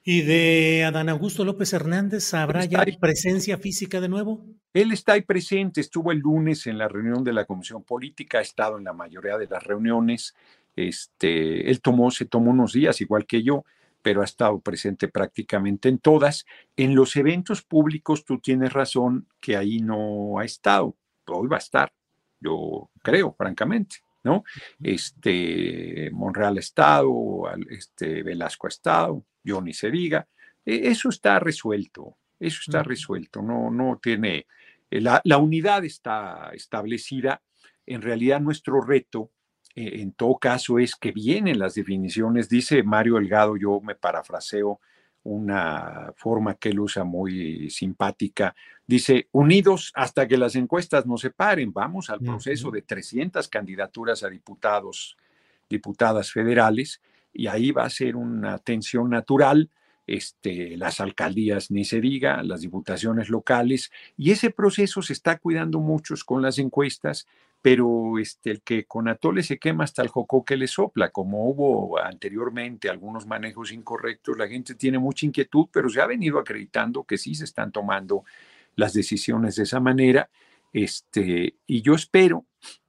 ¿Y 0.03 0.23
de 0.23 0.83
Adán 0.83 1.09
Augusto 1.09 1.45
López 1.45 1.73
Hernández 1.73 2.33
habrá 2.33 2.65
ya 2.65 2.83
presencia 2.99 3.59
física 3.59 4.01
de 4.01 4.09
nuevo? 4.09 4.43
Él 4.73 4.91
está 4.91 5.13
ahí 5.13 5.21
presente, 5.21 5.79
estuvo 5.79 6.11
el 6.11 6.17
lunes 6.17 6.65
en 6.65 6.79
la 6.79 6.87
reunión 6.87 7.23
de 7.23 7.33
la 7.33 7.45
Comisión 7.45 7.83
Política, 7.83 8.39
ha 8.39 8.41
estado 8.41 8.79
en 8.79 8.85
la 8.85 8.93
mayoría 8.93 9.37
de 9.37 9.47
las 9.47 9.63
reuniones. 9.63 10.35
Este, 10.75 11.69
él 11.69 11.81
tomó, 11.81 12.09
se 12.09 12.25
tomó 12.25 12.49
unos 12.49 12.73
días, 12.73 12.99
igual 13.01 13.27
que 13.27 13.43
yo, 13.43 13.63
pero 14.01 14.21
ha 14.21 14.25
estado 14.25 14.59
presente 14.59 15.07
prácticamente 15.07 15.87
en 15.89 15.99
todas. 15.99 16.45
En 16.75 16.95
los 16.95 17.15
eventos 17.15 17.61
públicos, 17.61 18.25
tú 18.25 18.39
tienes 18.39 18.73
razón 18.73 19.27
que 19.39 19.55
ahí 19.55 19.81
no 19.81 20.39
ha 20.39 20.45
estado. 20.45 20.95
Hoy 21.27 21.47
va 21.47 21.57
a 21.57 21.59
estar, 21.59 21.93
yo 22.39 22.89
creo, 23.03 23.33
francamente. 23.37 23.97
¿No? 24.23 24.43
Este, 24.81 26.09
Monreal 26.11 26.57
ha 26.57 26.59
estado, 26.59 27.43
este, 27.69 28.23
Velasco 28.23 28.67
ha 28.67 28.69
estado, 28.69 29.25
yo 29.43 29.61
ni 29.61 29.73
se 29.73 29.91
diga. 29.91 30.27
E, 30.65 30.89
eso 30.89 31.09
está 31.09 31.39
resuelto, 31.39 32.17
eso 32.39 32.59
está 32.65 32.83
resuelto, 32.83 33.41
no, 33.41 33.71
no 33.71 33.99
tiene, 34.01 34.47
eh, 34.89 35.01
la, 35.01 35.21
la 35.23 35.37
unidad 35.37 35.83
está 35.85 36.51
establecida. 36.53 37.41
En 37.85 38.01
realidad 38.01 38.39
nuestro 38.39 38.81
reto, 38.81 39.31
eh, 39.75 40.01
en 40.01 40.13
todo 40.13 40.37
caso, 40.37 40.79
es 40.79 40.95
que 40.95 41.11
vienen 41.11 41.59
las 41.59 41.73
definiciones, 41.75 42.49
dice 42.49 42.83
Mario 42.83 43.15
Delgado, 43.15 43.57
yo 43.57 43.81
me 43.81 43.95
parafraseo, 43.95 44.79
una 45.23 46.13
forma 46.15 46.55
que 46.55 46.69
él 46.69 46.79
usa 46.79 47.03
muy 47.03 47.69
simpática. 47.69 48.55
Dice, 48.87 49.27
unidos 49.31 49.91
hasta 49.95 50.27
que 50.27 50.37
las 50.37 50.55
encuestas 50.55 51.05
nos 51.05 51.21
separen, 51.21 51.71
vamos 51.71 52.09
al 52.09 52.19
proceso 52.19 52.71
de 52.71 52.81
300 52.81 53.47
candidaturas 53.47 54.23
a 54.23 54.29
diputados, 54.29 55.17
diputadas 55.69 56.31
federales, 56.31 57.01
y 57.33 57.47
ahí 57.47 57.71
va 57.71 57.85
a 57.85 57.89
ser 57.89 58.15
una 58.15 58.57
tensión 58.57 59.09
natural. 59.09 59.69
Este, 60.07 60.75
las 60.75 60.99
alcaldías 60.99 61.71
ni 61.71 61.85
se 61.85 62.01
diga, 62.01 62.43
las 62.43 62.61
diputaciones 62.61 63.29
locales, 63.29 63.91
y 64.17 64.31
ese 64.31 64.49
proceso 64.49 65.01
se 65.01 65.13
está 65.13 65.37
cuidando 65.37 65.79
muchos 65.79 66.23
con 66.23 66.41
las 66.41 66.57
encuestas, 66.57 67.27
pero 67.61 68.17
este, 68.17 68.51
el 68.51 68.61
que 68.61 68.85
con 68.85 69.07
atole 69.07 69.43
se 69.43 69.59
quema 69.59 69.83
hasta 69.83 70.01
el 70.01 70.09
que 70.45 70.57
le 70.57 70.67
sopla, 70.67 71.09
como 71.09 71.47
hubo 71.47 71.99
anteriormente 71.99 72.89
algunos 72.89 73.27
manejos 73.27 73.71
incorrectos, 73.71 74.37
la 74.37 74.47
gente 74.47 74.73
tiene 74.75 74.97
mucha 74.97 75.25
inquietud, 75.25 75.67
pero 75.71 75.87
se 75.89 76.01
ha 76.01 76.07
venido 76.07 76.39
acreditando 76.39 77.03
que 77.03 77.17
sí 77.17 77.35
se 77.35 77.43
están 77.43 77.71
tomando 77.71 78.23
las 78.75 78.93
decisiones 78.93 79.55
de 79.57 79.63
esa 79.63 79.79
manera, 79.79 80.29
este, 80.73 81.55
y 81.67 81.81
yo 81.81 81.93
espero 81.93 82.45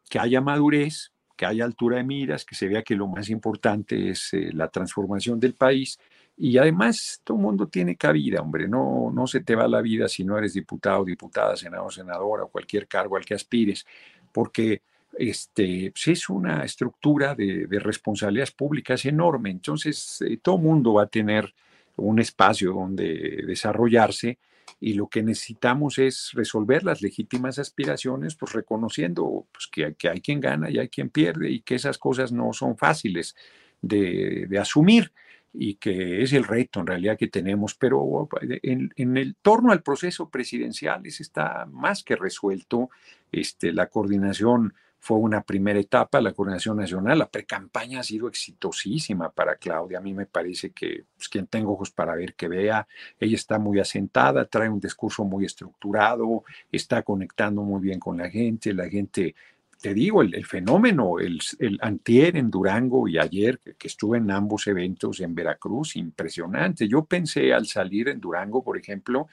que 0.09 0.19
haya 0.19 0.41
madurez, 0.41 1.13
que 1.37 1.45
haya 1.45 1.65
altura 1.65 1.97
de 1.97 2.05
miras, 2.05 2.45
que 2.45 2.55
se 2.55 2.69
vea 2.69 2.83
que 2.83 2.95
lo 2.95 3.09
más 3.09 3.29
importante 3.29 4.11
es 4.11 4.33
eh, 4.33 4.51
la 4.53 4.69
transformación 4.69 5.39
del 5.39 5.55
país, 5.55 5.99
y 6.37 6.57
además 6.57 7.21
todo 7.25 7.37
el 7.37 7.43
mundo 7.43 7.69
tiene 7.69 7.97
cabida, 7.97 8.41
hombre, 8.41 8.69
no, 8.69 9.11
no 9.13 9.27
se 9.27 9.41
te 9.41 9.55
va 9.55 9.69
la 9.69 9.83
vida 9.83 10.09
si 10.09 10.25
no 10.25 10.39
eres 10.39 10.55
diputado, 10.55 11.05
diputada, 11.05 11.57
senador, 11.57 11.93
senadora 11.93 12.45
o 12.45 12.49
cualquier 12.49 12.89
cargo 12.89 13.17
al 13.17 13.25
que 13.25 13.35
aspires 13.35 13.85
porque 14.33 14.83
este, 15.19 15.93
pues, 15.93 16.09
es 16.09 16.29
una 16.29 16.65
estructura 16.65 17.35
de, 17.35 17.67
responsabilidades 17.71 18.53
públicas 18.53 19.05
enorme. 19.05 19.51
Entonces, 19.51 20.23
eh, 20.23 20.39
todo 20.43 20.59
mundo 20.59 20.95
va 20.95 21.05
a 21.05 21.09
tener 21.09 21.55
un 21.97 22.19
espacio 22.19 22.73
donde 22.73 23.45
desarrollarse 23.47 24.39
y 24.81 24.95
lo 24.95 25.09
que 25.09 25.23
necesitamos 25.23 25.99
es 25.99 26.31
resolver 26.33 26.83
las 26.83 27.03
legítimas 27.03 27.59
aspiraciones, 27.59 28.35
pues 28.35 28.53
reconociendo 28.53 29.47
pues, 29.53 29.69
que, 29.71 29.95
que, 29.95 30.09
hay 30.09 30.21
quien 30.21 30.41
gana 30.41 30.71
y 30.71 30.79
hay 30.79 30.89
quien 30.89 31.11
pierde 31.11 31.51
y 31.51 31.61
que 31.61 31.75
esas 31.75 31.99
cosas 31.99 32.33
no 32.33 32.53
son 32.53 32.77
fáciles 32.77 33.37
de, 33.81 34.47
de 34.49 34.59
asumir 34.59 35.13
y 35.55 35.75
que 35.75 36.23
es 36.23 36.33
el 36.33 36.45
reto 36.45 36.81
en 36.81 36.87
realidad 36.87 37.19
que 37.19 37.29
tenemos, 37.29 37.75
pero 37.75 38.29
en, 38.41 38.93
en, 38.97 39.17
el 39.17 39.37
torno 39.37 39.73
al 39.73 39.83
proceso 39.83 40.31
presidencial 40.31 41.03
ese 41.05 41.23
está 41.23 41.67
más 41.71 42.03
que 42.03 42.17
resuelto. 42.17 42.91
Este, 43.33 43.73
la 43.73 43.89
coordinación 43.89 44.75
fue 44.99 45.17
una 45.17 45.43
primera 45.43 45.81
etapa, 45.81 46.21
la 46.21 46.33
coordinación 46.33 46.77
nacional, 46.77 47.19
la 47.19 47.29
precampaña 47.29 47.99
ha 47.99 48.03
sido 48.05 48.29
exitosísima 48.29 49.31
para 49.31 49.57
Claudia. 49.57 49.99
A 49.99 50.01
mí 50.01 50.15
me 50.15 50.27
parece 50.27 50.71
que 50.71 51.07
pues, 51.17 51.29
quien 51.29 51.49
tengo 51.49 51.73
ojos 51.73 51.91
para 51.91 52.15
ver 52.15 52.35
que 52.35 52.47
vea, 52.47 52.87
ella 53.19 53.35
está 53.35 53.59
muy 53.59 53.81
asentada, 53.81 54.45
trae 54.45 54.69
un 54.69 54.79
discurso 54.79 55.25
muy 55.25 55.45
estructurado, 55.45 56.45
está 56.71 57.03
conectando 57.03 57.63
muy 57.63 57.81
bien 57.81 57.99
con 57.99 58.19
la 58.19 58.31
gente, 58.31 58.73
la 58.73 58.89
gente 58.89 59.35
te 59.83 59.93
digo, 59.93 60.23
el, 60.23 60.47
fenómeno, 60.47 61.19
el, 61.19 61.41
el, 61.59 61.77
antier 61.83 62.37
en 62.37 62.53
Durango 62.53 63.09
y 63.09 63.19
ayer 63.19 63.59
que, 63.59 63.89
estuve 63.89 64.19
en 64.19 64.31
ambos 64.31 64.69
eventos 64.69 65.19
en 65.19 65.35
Veracruz, 65.35 65.97
impresionante. 65.97 66.87
Yo 66.87 67.05
pensé 67.05 67.53
al 67.53 67.67
salir 67.67 68.09
en 68.09 68.21
Durango, 68.21 68.63
por 68.63 68.79
ejemplo, 68.79 69.27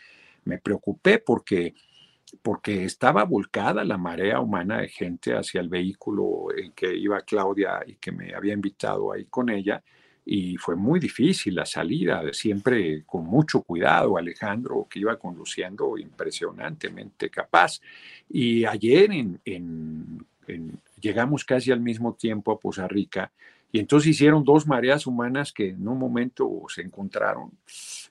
me 0.46 0.58
preocupé 0.58 1.20
porque, 1.20 1.76
porque 2.42 2.84
estaba 2.86 3.24
volcada 3.24 3.84
la 3.84 3.98
marea 3.98 4.40
humana 4.40 4.80
de 4.82 4.90
gente 4.90 5.34
hacia 5.34 5.62
el 5.62 5.70
vehículo 5.70 6.48
en 6.56 6.72
que 6.74 6.96
iba 6.96 7.22
Claudia 7.22 7.82
y 7.86 7.96
que 7.96 8.12
me 8.12 8.34
había 8.34 8.54
invitado 8.54 9.12
ahí 9.12 9.26
con 9.26 9.50
ella. 9.50 9.84
Y 10.26 10.58
fue 10.58 10.76
muy 10.76 11.00
difícil 11.00 11.56
la 11.56 11.66
salida, 11.66 12.22
siempre 12.34 13.04
con 13.04 13.26
mucho 13.26 13.64
cuidado. 13.64 14.18
Alejandro, 14.18 14.86
que 14.90 15.00
iba 15.00 15.18
conduciendo, 15.18 15.98
impresionantemente 15.98 17.30
capaz. 17.30 17.80
Y 18.30 18.64
ayer 18.64 19.10
llegamos 21.02 21.44
casi 21.46 21.72
al 21.72 21.80
mismo 21.80 22.14
tiempo 22.14 22.52
a 22.52 22.60
Poza 22.60 22.88
Rica 22.88 23.32
y 23.72 23.80
entonces 23.80 24.12
hicieron 24.12 24.44
dos 24.44 24.66
mareas 24.66 25.06
humanas 25.06 25.54
que 25.54 25.70
en 25.70 25.88
un 25.88 26.00
momento 26.00 26.64
se 26.68 26.82
encontraron. 26.82 27.52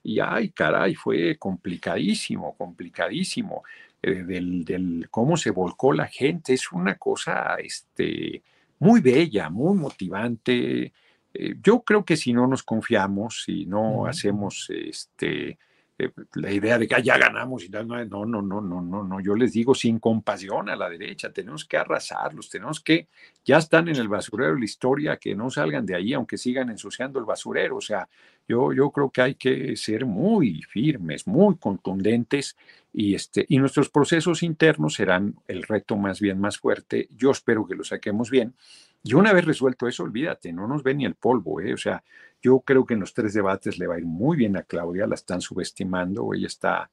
Y 0.05 0.21
ay, 0.21 0.51
caray, 0.51 0.95
fue 0.95 1.37
complicadísimo, 1.37 2.55
complicadísimo. 2.57 3.65
Eh, 4.01 4.23
del, 4.23 5.09
cómo 5.11 5.37
se 5.37 5.51
volcó 5.51 5.93
la 5.93 6.07
gente. 6.07 6.55
Es 6.55 6.73
una 6.73 6.97
cosa 6.97 7.57
este, 7.57 8.43
muy 8.79 9.01
bella, 9.01 9.51
muy 9.51 9.77
motivante. 9.77 10.93
eh, 11.35 11.55
yo 11.63 11.83
creo 11.83 12.05
que 12.05 12.17
si 12.17 12.33
no 12.33 12.47
nos 12.47 12.63
confiamos, 12.63 13.43
si 13.45 13.67
no 13.67 14.07
hacemos 14.07 14.71
este, 14.71 15.59
eh, 16.01 16.13
la 16.35 16.53
idea 16.53 16.79
de 16.79 16.87
que 16.87 16.95
ah, 16.95 17.01
ya 17.01 17.19
ganamos 17.19 17.65
y 17.65 17.69
no, 17.71 17.83
no, 17.83 18.05
no, 18.05 18.25
no, 18.25 18.61
no, 18.61 18.81
no, 18.81 19.03
no, 19.03 19.21
yo 19.21 19.35
les 19.35 19.53
digo 19.53 19.75
sin 19.75 19.99
compasión 19.99 20.69
a 20.69 20.77
la 20.77 20.89
derecha, 20.89 21.33
tenemos 21.33 21.65
que 21.65 21.77
arrasarlos, 21.77 22.49
tenemos 22.49 22.81
que, 22.81 23.09
ya 23.45 23.59
están 23.59 23.89
en 23.89 23.97
el 23.97 24.07
basurero 24.07 24.55
de 24.55 24.61
la 24.61 24.65
historia, 24.65 25.17
que 25.17 25.35
no 25.35 25.51
salgan 25.51 25.85
de 25.85 25.97
ahí 25.97 26.13
aunque 26.13 26.39
sigan 26.39 26.71
ensuciando 26.71 27.19
el 27.19 27.25
basurero, 27.25 27.77
o 27.77 27.81
sea, 27.81 28.09
yo, 28.47 28.73
yo 28.73 28.91
creo 28.93 29.11
que 29.11 29.23
hay 29.23 29.35
que 29.35 29.75
ser 29.77 30.07
muy 30.07 30.63
firmes, 30.63 31.27
muy 31.27 31.57
contundentes 31.57 32.57
y, 32.93 33.17
este, 33.17 33.45
y 33.49 33.59
nuestros 33.59 33.89
procesos 33.91 34.45
internos 34.45 34.95
serán 34.95 35.35
el 35.49 35.65
reto 35.65 35.97
más 35.97 36.21
bien 36.21 36.39
más 36.41 36.59
fuerte, 36.59 37.09
yo 37.11 37.33
espero 37.33 37.67
que 37.67 37.75
lo 37.75 37.83
saquemos 37.83 38.31
bien. 38.31 38.55
Y 39.03 39.15
una 39.15 39.33
vez 39.33 39.45
resuelto 39.45 39.87
eso, 39.87 40.03
olvídate, 40.03 40.53
no 40.53 40.67
nos 40.67 40.83
ve 40.83 40.95
ni 40.95 41.05
el 41.05 41.15
polvo, 41.15 41.61
¿eh? 41.61 41.73
o 41.73 41.77
sea, 41.77 42.03
yo 42.42 42.61
creo 42.61 42.87
que 42.87 42.94
en 42.94 43.01
los 43.01 43.14
tres 43.14 43.35
debates 43.35 43.79
le 43.79 43.87
va 43.87 43.96
a 43.96 43.98
ir 43.98 44.07
muy 44.07 44.37
bien 44.37 44.57
a 44.57 44.62
Claudia, 44.62 45.07
la 45.07 45.14
están 45.14 45.40
subestimando, 45.40 46.33
ella 46.35 46.46
está 46.46 46.90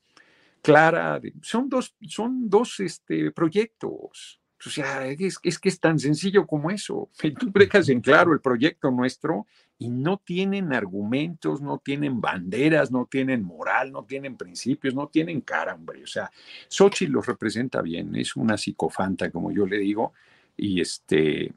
clara. 0.62 1.22
Son 1.42 1.70
dos, 1.70 1.96
son 2.08 2.50
dos 2.50 2.80
este, 2.80 3.32
proyectos. 3.32 4.42
O 4.66 4.70
sea, 4.70 5.06
es, 5.06 5.38
es, 5.44 5.60
que 5.60 5.70
es 5.70 5.80
tan 5.80 6.00
sencillo 6.00 6.48
como 6.48 6.72
eso. 6.72 7.10
Tú 7.38 7.52
dejas 7.54 7.88
en 7.90 8.02
claro 8.02 8.34
el 8.34 8.40
proyecto 8.40 8.90
nuestro 8.90 9.46
y 9.78 9.90
no 9.90 10.18
tienen 10.18 10.74
argumentos, 10.74 11.62
no 11.62 11.78
tienen 11.78 12.20
banderas, 12.20 12.92
no 12.92 13.06
tienen 13.06 13.44
moral, 13.44 13.92
no 13.92 14.06
tienen 14.06 14.38
principios, 14.38 14.96
no 14.96 15.08
tienen 15.08 15.42
cara, 15.42 15.76
hombre. 15.76 16.04
O 16.04 16.08
sea, 16.08 16.32
Xochitl 16.68 17.12
los 17.12 17.28
representa 17.28 17.82
bien, 17.82 18.16
es 18.16 18.36
una 18.36 18.58
psicofanta, 18.58 19.30
como 19.30 19.52
yo 19.52 19.68
le 19.68 19.78
digo, 19.78 20.14
y 20.58 20.82
este 20.82 21.54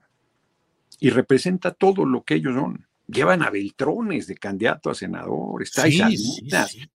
y 1.00 1.10
representa 1.10 1.70
todo 1.70 2.04
lo 2.04 2.24
que 2.24 2.34
ellos 2.34 2.54
son 2.54 2.86
llevan 3.08 3.42
a 3.42 3.50
Beltrones 3.50 4.26
de 4.26 4.36
candidato 4.36 4.90
a 4.90 4.94
senador, 4.94 5.62
está 5.62 5.84
sí, 5.84 6.46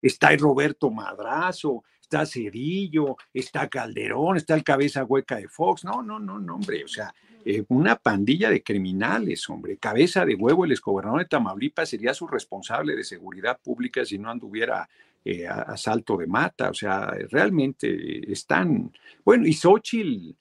está 0.01 0.35
Roberto 0.37 0.91
Madrazo, 0.91 1.83
está 1.99 2.25
Cedillo, 2.25 3.17
está 3.33 3.67
Calderón, 3.67 4.37
está 4.37 4.53
el 4.53 4.63
cabeza 4.63 5.03
hueca 5.03 5.37
de 5.37 5.47
Fox, 5.47 5.83
no, 5.83 6.03
no, 6.03 6.19
no, 6.19 6.39
no, 6.39 6.55
hombre, 6.55 6.83
o 6.83 6.87
sea, 6.87 7.13
eh, 7.43 7.65
una 7.69 7.95
pandilla 7.95 8.49
de 8.49 8.63
criminales, 8.63 9.49
hombre, 9.49 9.77
cabeza 9.77 10.23
de 10.23 10.35
huevo 10.35 10.63
el 10.63 10.71
exgobernador 10.71 11.19
de 11.19 11.25
Tamaulipas 11.25 11.89
sería 11.89 12.13
su 12.13 12.27
responsable 12.27 12.95
de 12.95 13.03
seguridad 13.03 13.59
pública 13.61 14.05
si 14.05 14.17
no 14.19 14.29
anduviera 14.29 14.87
eh, 15.25 15.47
asalto 15.47 16.17
de 16.17 16.27
mata, 16.27 16.69
o 16.69 16.73
sea, 16.73 17.11
realmente 17.29 18.31
están, 18.31 18.91
bueno, 19.25 19.47
y 19.47 19.53
Xochitl, 19.53 20.35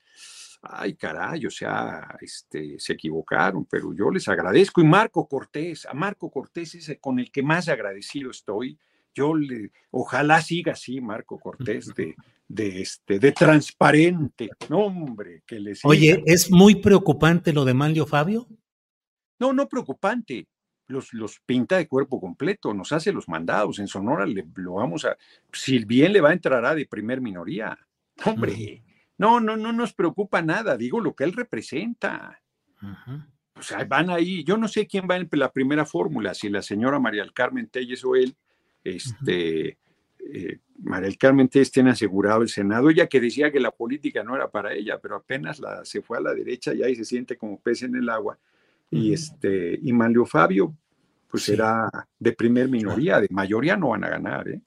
ay 0.62 0.94
caray, 0.94 1.44
o 1.46 1.50
sea, 1.50 2.16
este, 2.20 2.78
se 2.78 2.92
equivocaron, 2.92 3.66
pero 3.66 3.92
yo 3.92 4.10
les 4.10 4.28
agradezco. 4.28 4.80
Y 4.80 4.84
Marco 4.84 5.26
Cortés, 5.26 5.86
a 5.86 5.94
Marco 5.94 6.30
Cortés 6.30 6.74
es 6.74 6.98
con 7.00 7.18
el 7.18 7.30
que 7.30 7.42
más 7.42 7.68
agradecido 7.68 8.30
estoy. 8.30 8.78
Yo 9.14 9.34
le, 9.34 9.72
ojalá 9.90 10.40
siga 10.40 10.72
así, 10.72 11.00
Marco 11.00 11.38
Cortés, 11.38 11.92
de, 11.96 12.14
de, 12.48 12.80
este, 12.80 13.18
de 13.18 13.32
transparente. 13.32 14.50
No, 14.68 14.86
hombre, 14.86 15.42
que 15.46 15.58
les. 15.58 15.84
Oye, 15.84 16.22
¿es 16.26 16.50
muy 16.50 16.76
preocupante 16.76 17.52
lo 17.52 17.64
de 17.64 17.74
Manlio 17.74 18.06
Fabio? 18.06 18.46
No, 19.38 19.52
no 19.52 19.68
preocupante. 19.68 20.46
Los, 20.88 21.12
los, 21.14 21.40
pinta 21.40 21.78
de 21.78 21.88
cuerpo 21.88 22.20
completo, 22.20 22.74
nos 22.74 22.92
hace 22.92 23.12
los 23.12 23.28
mandados. 23.28 23.78
En 23.78 23.88
Sonora 23.88 24.26
le, 24.26 24.46
lo 24.56 24.74
vamos 24.74 25.04
a. 25.04 25.16
Si 25.52 25.84
bien 25.84 26.12
le 26.12 26.20
va 26.20 26.30
a 26.30 26.34
entrar 26.34 26.74
de 26.74 26.86
primer 26.86 27.20
minoría. 27.20 27.78
Hombre, 28.24 28.82
no, 29.22 29.38
no, 29.38 29.56
no 29.56 29.72
nos 29.72 29.94
preocupa 29.94 30.42
nada, 30.42 30.76
digo 30.76 30.98
lo 30.98 31.14
que 31.14 31.22
él 31.22 31.32
representa. 31.32 32.42
O 33.54 33.62
sea, 33.62 33.84
van 33.84 34.10
ahí, 34.10 34.42
yo 34.42 34.56
no 34.56 34.66
sé 34.66 34.88
quién 34.88 35.06
va 35.08 35.16
en 35.16 35.28
la 35.30 35.52
primera 35.52 35.86
fórmula, 35.86 36.34
si 36.34 36.48
la 36.48 36.60
señora 36.60 36.98
María 36.98 37.22
del 37.22 37.32
Carmen 37.32 37.68
Telles 37.68 38.04
o 38.04 38.16
él, 38.16 38.34
este, 38.82 39.78
eh, 40.18 40.58
María 40.78 41.06
del 41.06 41.18
Carmen 41.18 41.48
Telles 41.48 41.70
tiene 41.70 41.90
asegurado 41.90 42.42
el 42.42 42.48
Senado, 42.48 42.90
ella 42.90 43.06
que 43.06 43.20
decía 43.20 43.52
que 43.52 43.60
la 43.60 43.70
política 43.70 44.24
no 44.24 44.34
era 44.34 44.50
para 44.50 44.72
ella, 44.72 44.98
pero 45.00 45.14
apenas 45.14 45.60
la, 45.60 45.84
se 45.84 46.02
fue 46.02 46.18
a 46.18 46.22
la 46.22 46.34
derecha 46.34 46.74
y 46.74 46.82
ahí 46.82 46.96
se 46.96 47.04
siente 47.04 47.36
como 47.36 47.60
pez 47.60 47.84
en 47.84 47.94
el 47.94 48.08
agua. 48.08 48.36
Y 48.90 49.12
este, 49.12 49.78
y 49.80 49.92
Manlio 49.92 50.26
Fabio, 50.26 50.76
pues 51.28 51.44
será 51.44 51.88
de 52.18 52.32
primer 52.32 52.68
minoría, 52.68 53.20
de 53.20 53.28
mayoría 53.30 53.76
no 53.76 53.90
van 53.90 54.02
a 54.02 54.08
ganar, 54.08 54.48
¿eh? 54.48 54.60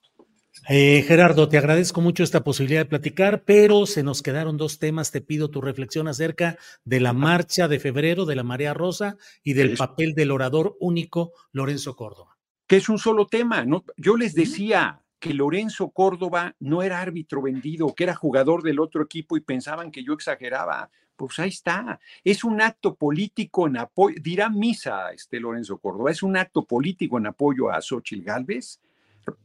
Eh, 0.67 1.03
Gerardo, 1.07 1.47
te 1.47 1.57
agradezco 1.57 2.01
mucho 2.01 2.23
esta 2.23 2.43
posibilidad 2.43 2.81
de 2.81 2.85
platicar, 2.85 3.43
pero 3.43 3.85
se 3.85 4.03
nos 4.03 4.23
quedaron 4.23 4.57
dos 4.57 4.79
temas. 4.79 5.11
Te 5.11 5.21
pido 5.21 5.49
tu 5.49 5.61
reflexión 5.61 6.07
acerca 6.07 6.57
de 6.83 6.99
la 6.99 7.13
marcha 7.13 7.67
de 7.67 7.79
febrero 7.79 8.25
de 8.25 8.35
la 8.35 8.43
Marea 8.43 8.73
Rosa 8.73 9.17
y 9.43 9.53
del 9.53 9.77
papel 9.77 10.15
del 10.15 10.31
orador 10.31 10.75
único 10.79 11.33
Lorenzo 11.51 11.95
Córdoba. 11.95 12.37
Que 12.67 12.77
es 12.77 12.89
un 12.89 12.97
solo 12.97 13.27
tema. 13.27 13.63
¿no? 13.63 13.83
Yo 13.97 14.17
les 14.17 14.33
decía 14.33 15.01
que 15.19 15.33
Lorenzo 15.33 15.89
Córdoba 15.91 16.55
no 16.59 16.81
era 16.81 16.99
árbitro 16.99 17.41
vendido, 17.41 17.93
que 17.93 18.03
era 18.03 18.15
jugador 18.15 18.63
del 18.63 18.79
otro 18.79 19.03
equipo 19.03 19.37
y 19.37 19.41
pensaban 19.41 19.91
que 19.91 20.03
yo 20.03 20.13
exageraba. 20.13 20.89
Pues 21.15 21.37
ahí 21.39 21.49
está. 21.49 21.99
Es 22.23 22.43
un 22.43 22.59
acto 22.59 22.95
político 22.95 23.67
en 23.67 23.77
apoyo, 23.77 24.15
dirá 24.21 24.49
misa 24.49 25.11
este 25.11 25.39
Lorenzo 25.39 25.77
Córdoba, 25.77 26.11
es 26.11 26.23
un 26.23 26.35
acto 26.35 26.65
político 26.65 27.17
en 27.17 27.27
apoyo 27.27 27.69
a 27.71 27.81
Xochitl 27.81 28.23
Gálvez 28.23 28.81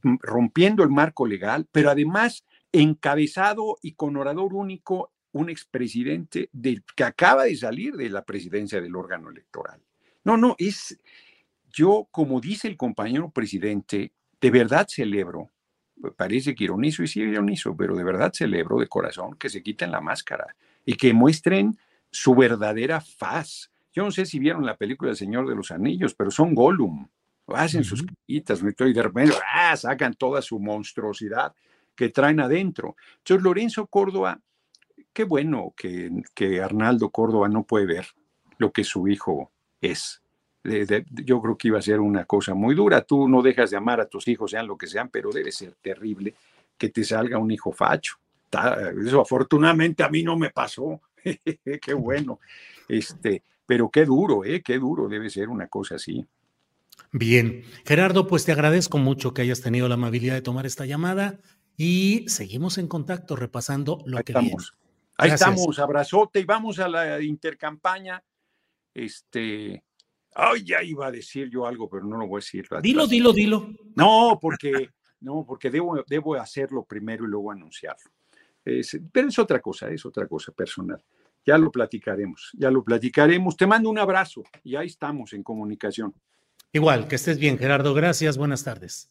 rompiendo 0.02 0.82
el 0.82 0.90
marco 0.90 1.26
legal, 1.26 1.66
pero 1.70 1.90
además 1.90 2.44
encabezado 2.72 3.78
y 3.82 3.92
con 3.92 4.16
orador 4.16 4.54
único 4.54 5.12
un 5.32 5.48
expresidente 5.48 6.48
del, 6.52 6.82
que 6.96 7.04
acaba 7.04 7.44
de 7.44 7.56
salir 7.56 7.94
de 7.94 8.10
la 8.10 8.24
presidencia 8.24 8.80
del 8.80 8.96
órgano 8.96 9.30
electoral. 9.30 9.80
No, 10.24 10.36
no, 10.36 10.54
es, 10.58 10.98
yo, 11.72 12.08
como 12.10 12.40
dice 12.40 12.68
el 12.68 12.76
compañero 12.76 13.30
presidente, 13.30 14.12
de 14.40 14.50
verdad 14.50 14.86
celebro, 14.88 15.50
parece 16.16 16.54
que 16.54 16.64
ironizo 16.64 17.02
y 17.02 17.08
sí 17.08 17.20
ironizo, 17.20 17.76
pero 17.76 17.94
de 17.94 18.04
verdad 18.04 18.32
celebro 18.32 18.78
de 18.78 18.88
corazón 18.88 19.36
que 19.36 19.48
se 19.48 19.62
quiten 19.62 19.90
la 19.90 20.00
máscara 20.00 20.54
y 20.84 20.94
que 20.94 21.12
muestren 21.12 21.78
su 22.10 22.34
verdadera 22.34 23.00
faz. 23.00 23.70
Yo 23.92 24.04
no 24.04 24.10
sé 24.10 24.26
si 24.26 24.38
vieron 24.38 24.64
la 24.64 24.76
película 24.76 25.10
El 25.10 25.16
Señor 25.16 25.48
de 25.48 25.54
los 25.54 25.70
Anillos, 25.70 26.14
pero 26.14 26.30
son 26.30 26.54
Gollum 26.54 27.08
hacen 27.54 27.84
sus 27.84 28.04
caritas, 28.04 28.62
y 28.62 28.92
de 28.92 29.02
repente 29.02 29.34
¡ah! 29.52 29.76
sacan 29.76 30.14
toda 30.14 30.42
su 30.42 30.58
monstruosidad 30.58 31.54
que 31.94 32.08
traen 32.08 32.40
adentro. 32.40 32.96
Entonces, 33.18 33.42
Lorenzo 33.42 33.86
Córdoba, 33.86 34.40
qué 35.12 35.24
bueno 35.24 35.74
que, 35.76 36.10
que 36.34 36.62
Arnaldo 36.62 37.10
Córdoba 37.10 37.48
no 37.48 37.64
puede 37.64 37.86
ver 37.86 38.06
lo 38.58 38.72
que 38.72 38.84
su 38.84 39.08
hijo 39.08 39.50
es. 39.80 40.22
yo 40.62 41.40
creo 41.40 41.56
que 41.56 41.68
iba 41.68 41.78
a 41.78 41.82
ser 41.82 42.00
una 42.00 42.24
cosa 42.26 42.54
muy 42.54 42.74
dura. 42.74 43.02
Tú 43.02 43.28
no 43.28 43.42
dejas 43.42 43.70
de 43.70 43.76
amar 43.76 44.00
a 44.00 44.08
tus 44.08 44.28
hijos, 44.28 44.50
sean 44.50 44.66
lo 44.66 44.76
que 44.76 44.86
sean, 44.86 45.08
pero 45.08 45.30
debe 45.30 45.50
ser 45.50 45.74
terrible 45.80 46.34
que 46.76 46.90
te 46.90 47.04
salga 47.04 47.38
un 47.38 47.50
hijo 47.50 47.72
facho. 47.72 48.16
Eso 49.04 49.20
afortunadamente 49.20 50.02
a 50.02 50.08
mí 50.08 50.22
no 50.22 50.36
me 50.36 50.50
pasó. 50.50 51.00
qué 51.82 51.94
bueno. 51.94 52.40
Este, 52.88 53.42
pero 53.64 53.88
qué 53.90 54.04
duro, 54.04 54.44
¿eh? 54.44 54.62
Qué 54.62 54.78
duro 54.78 55.08
debe 55.08 55.30
ser 55.30 55.48
una 55.48 55.68
cosa 55.68 55.94
así. 55.94 56.26
Bien, 57.12 57.64
Gerardo, 57.84 58.26
pues 58.26 58.44
te 58.44 58.52
agradezco 58.52 58.98
mucho 58.98 59.34
que 59.34 59.42
hayas 59.42 59.60
tenido 59.60 59.88
la 59.88 59.94
amabilidad 59.94 60.34
de 60.34 60.42
tomar 60.42 60.66
esta 60.66 60.86
llamada 60.86 61.40
y 61.76 62.24
seguimos 62.28 62.78
en 62.78 62.88
contacto 62.88 63.36
repasando 63.36 64.02
lo 64.06 64.18
que 64.22 64.32
estamos. 64.32 64.74
Ahí 65.16 65.30
estamos, 65.30 65.78
abrazote 65.78 66.40
y 66.40 66.44
vamos 66.44 66.78
a 66.78 66.88
la 66.88 67.20
intercampaña. 67.20 68.22
Este, 68.94 69.84
ay, 70.34 70.64
ya 70.64 70.82
iba 70.82 71.06
a 71.06 71.10
decir 71.10 71.48
yo 71.50 71.66
algo, 71.66 71.88
pero 71.88 72.04
no 72.04 72.16
lo 72.16 72.26
voy 72.26 72.38
a 72.38 72.42
decir. 72.42 72.66
Dilo, 72.82 73.06
dilo, 73.06 73.32
dilo. 73.32 73.68
No, 73.96 74.38
porque 74.40 74.90
no, 75.20 75.44
porque 75.46 75.70
debo, 75.70 76.02
debo 76.06 76.34
hacerlo 76.34 76.84
primero 76.84 77.24
y 77.24 77.28
luego 77.28 77.50
anunciarlo. 77.50 78.10
pero 79.12 79.28
es 79.28 79.38
otra 79.38 79.60
cosa, 79.60 79.90
es 79.90 80.04
otra 80.06 80.26
cosa 80.26 80.52
personal. 80.52 81.02
Ya 81.44 81.56
lo 81.56 81.70
platicaremos, 81.70 82.50
ya 82.54 82.70
lo 82.70 82.82
platicaremos. 82.82 83.56
Te 83.56 83.66
mando 83.66 83.88
un 83.90 83.98
abrazo 83.98 84.42
y 84.62 84.76
ahí 84.76 84.86
estamos 84.86 85.32
en 85.32 85.42
comunicación. 85.42 86.14
Igual, 86.72 87.08
que 87.08 87.16
estés 87.16 87.38
bien, 87.38 87.58
Gerardo. 87.58 87.94
Gracias. 87.94 88.36
Buenas 88.36 88.64
tardes. 88.64 89.10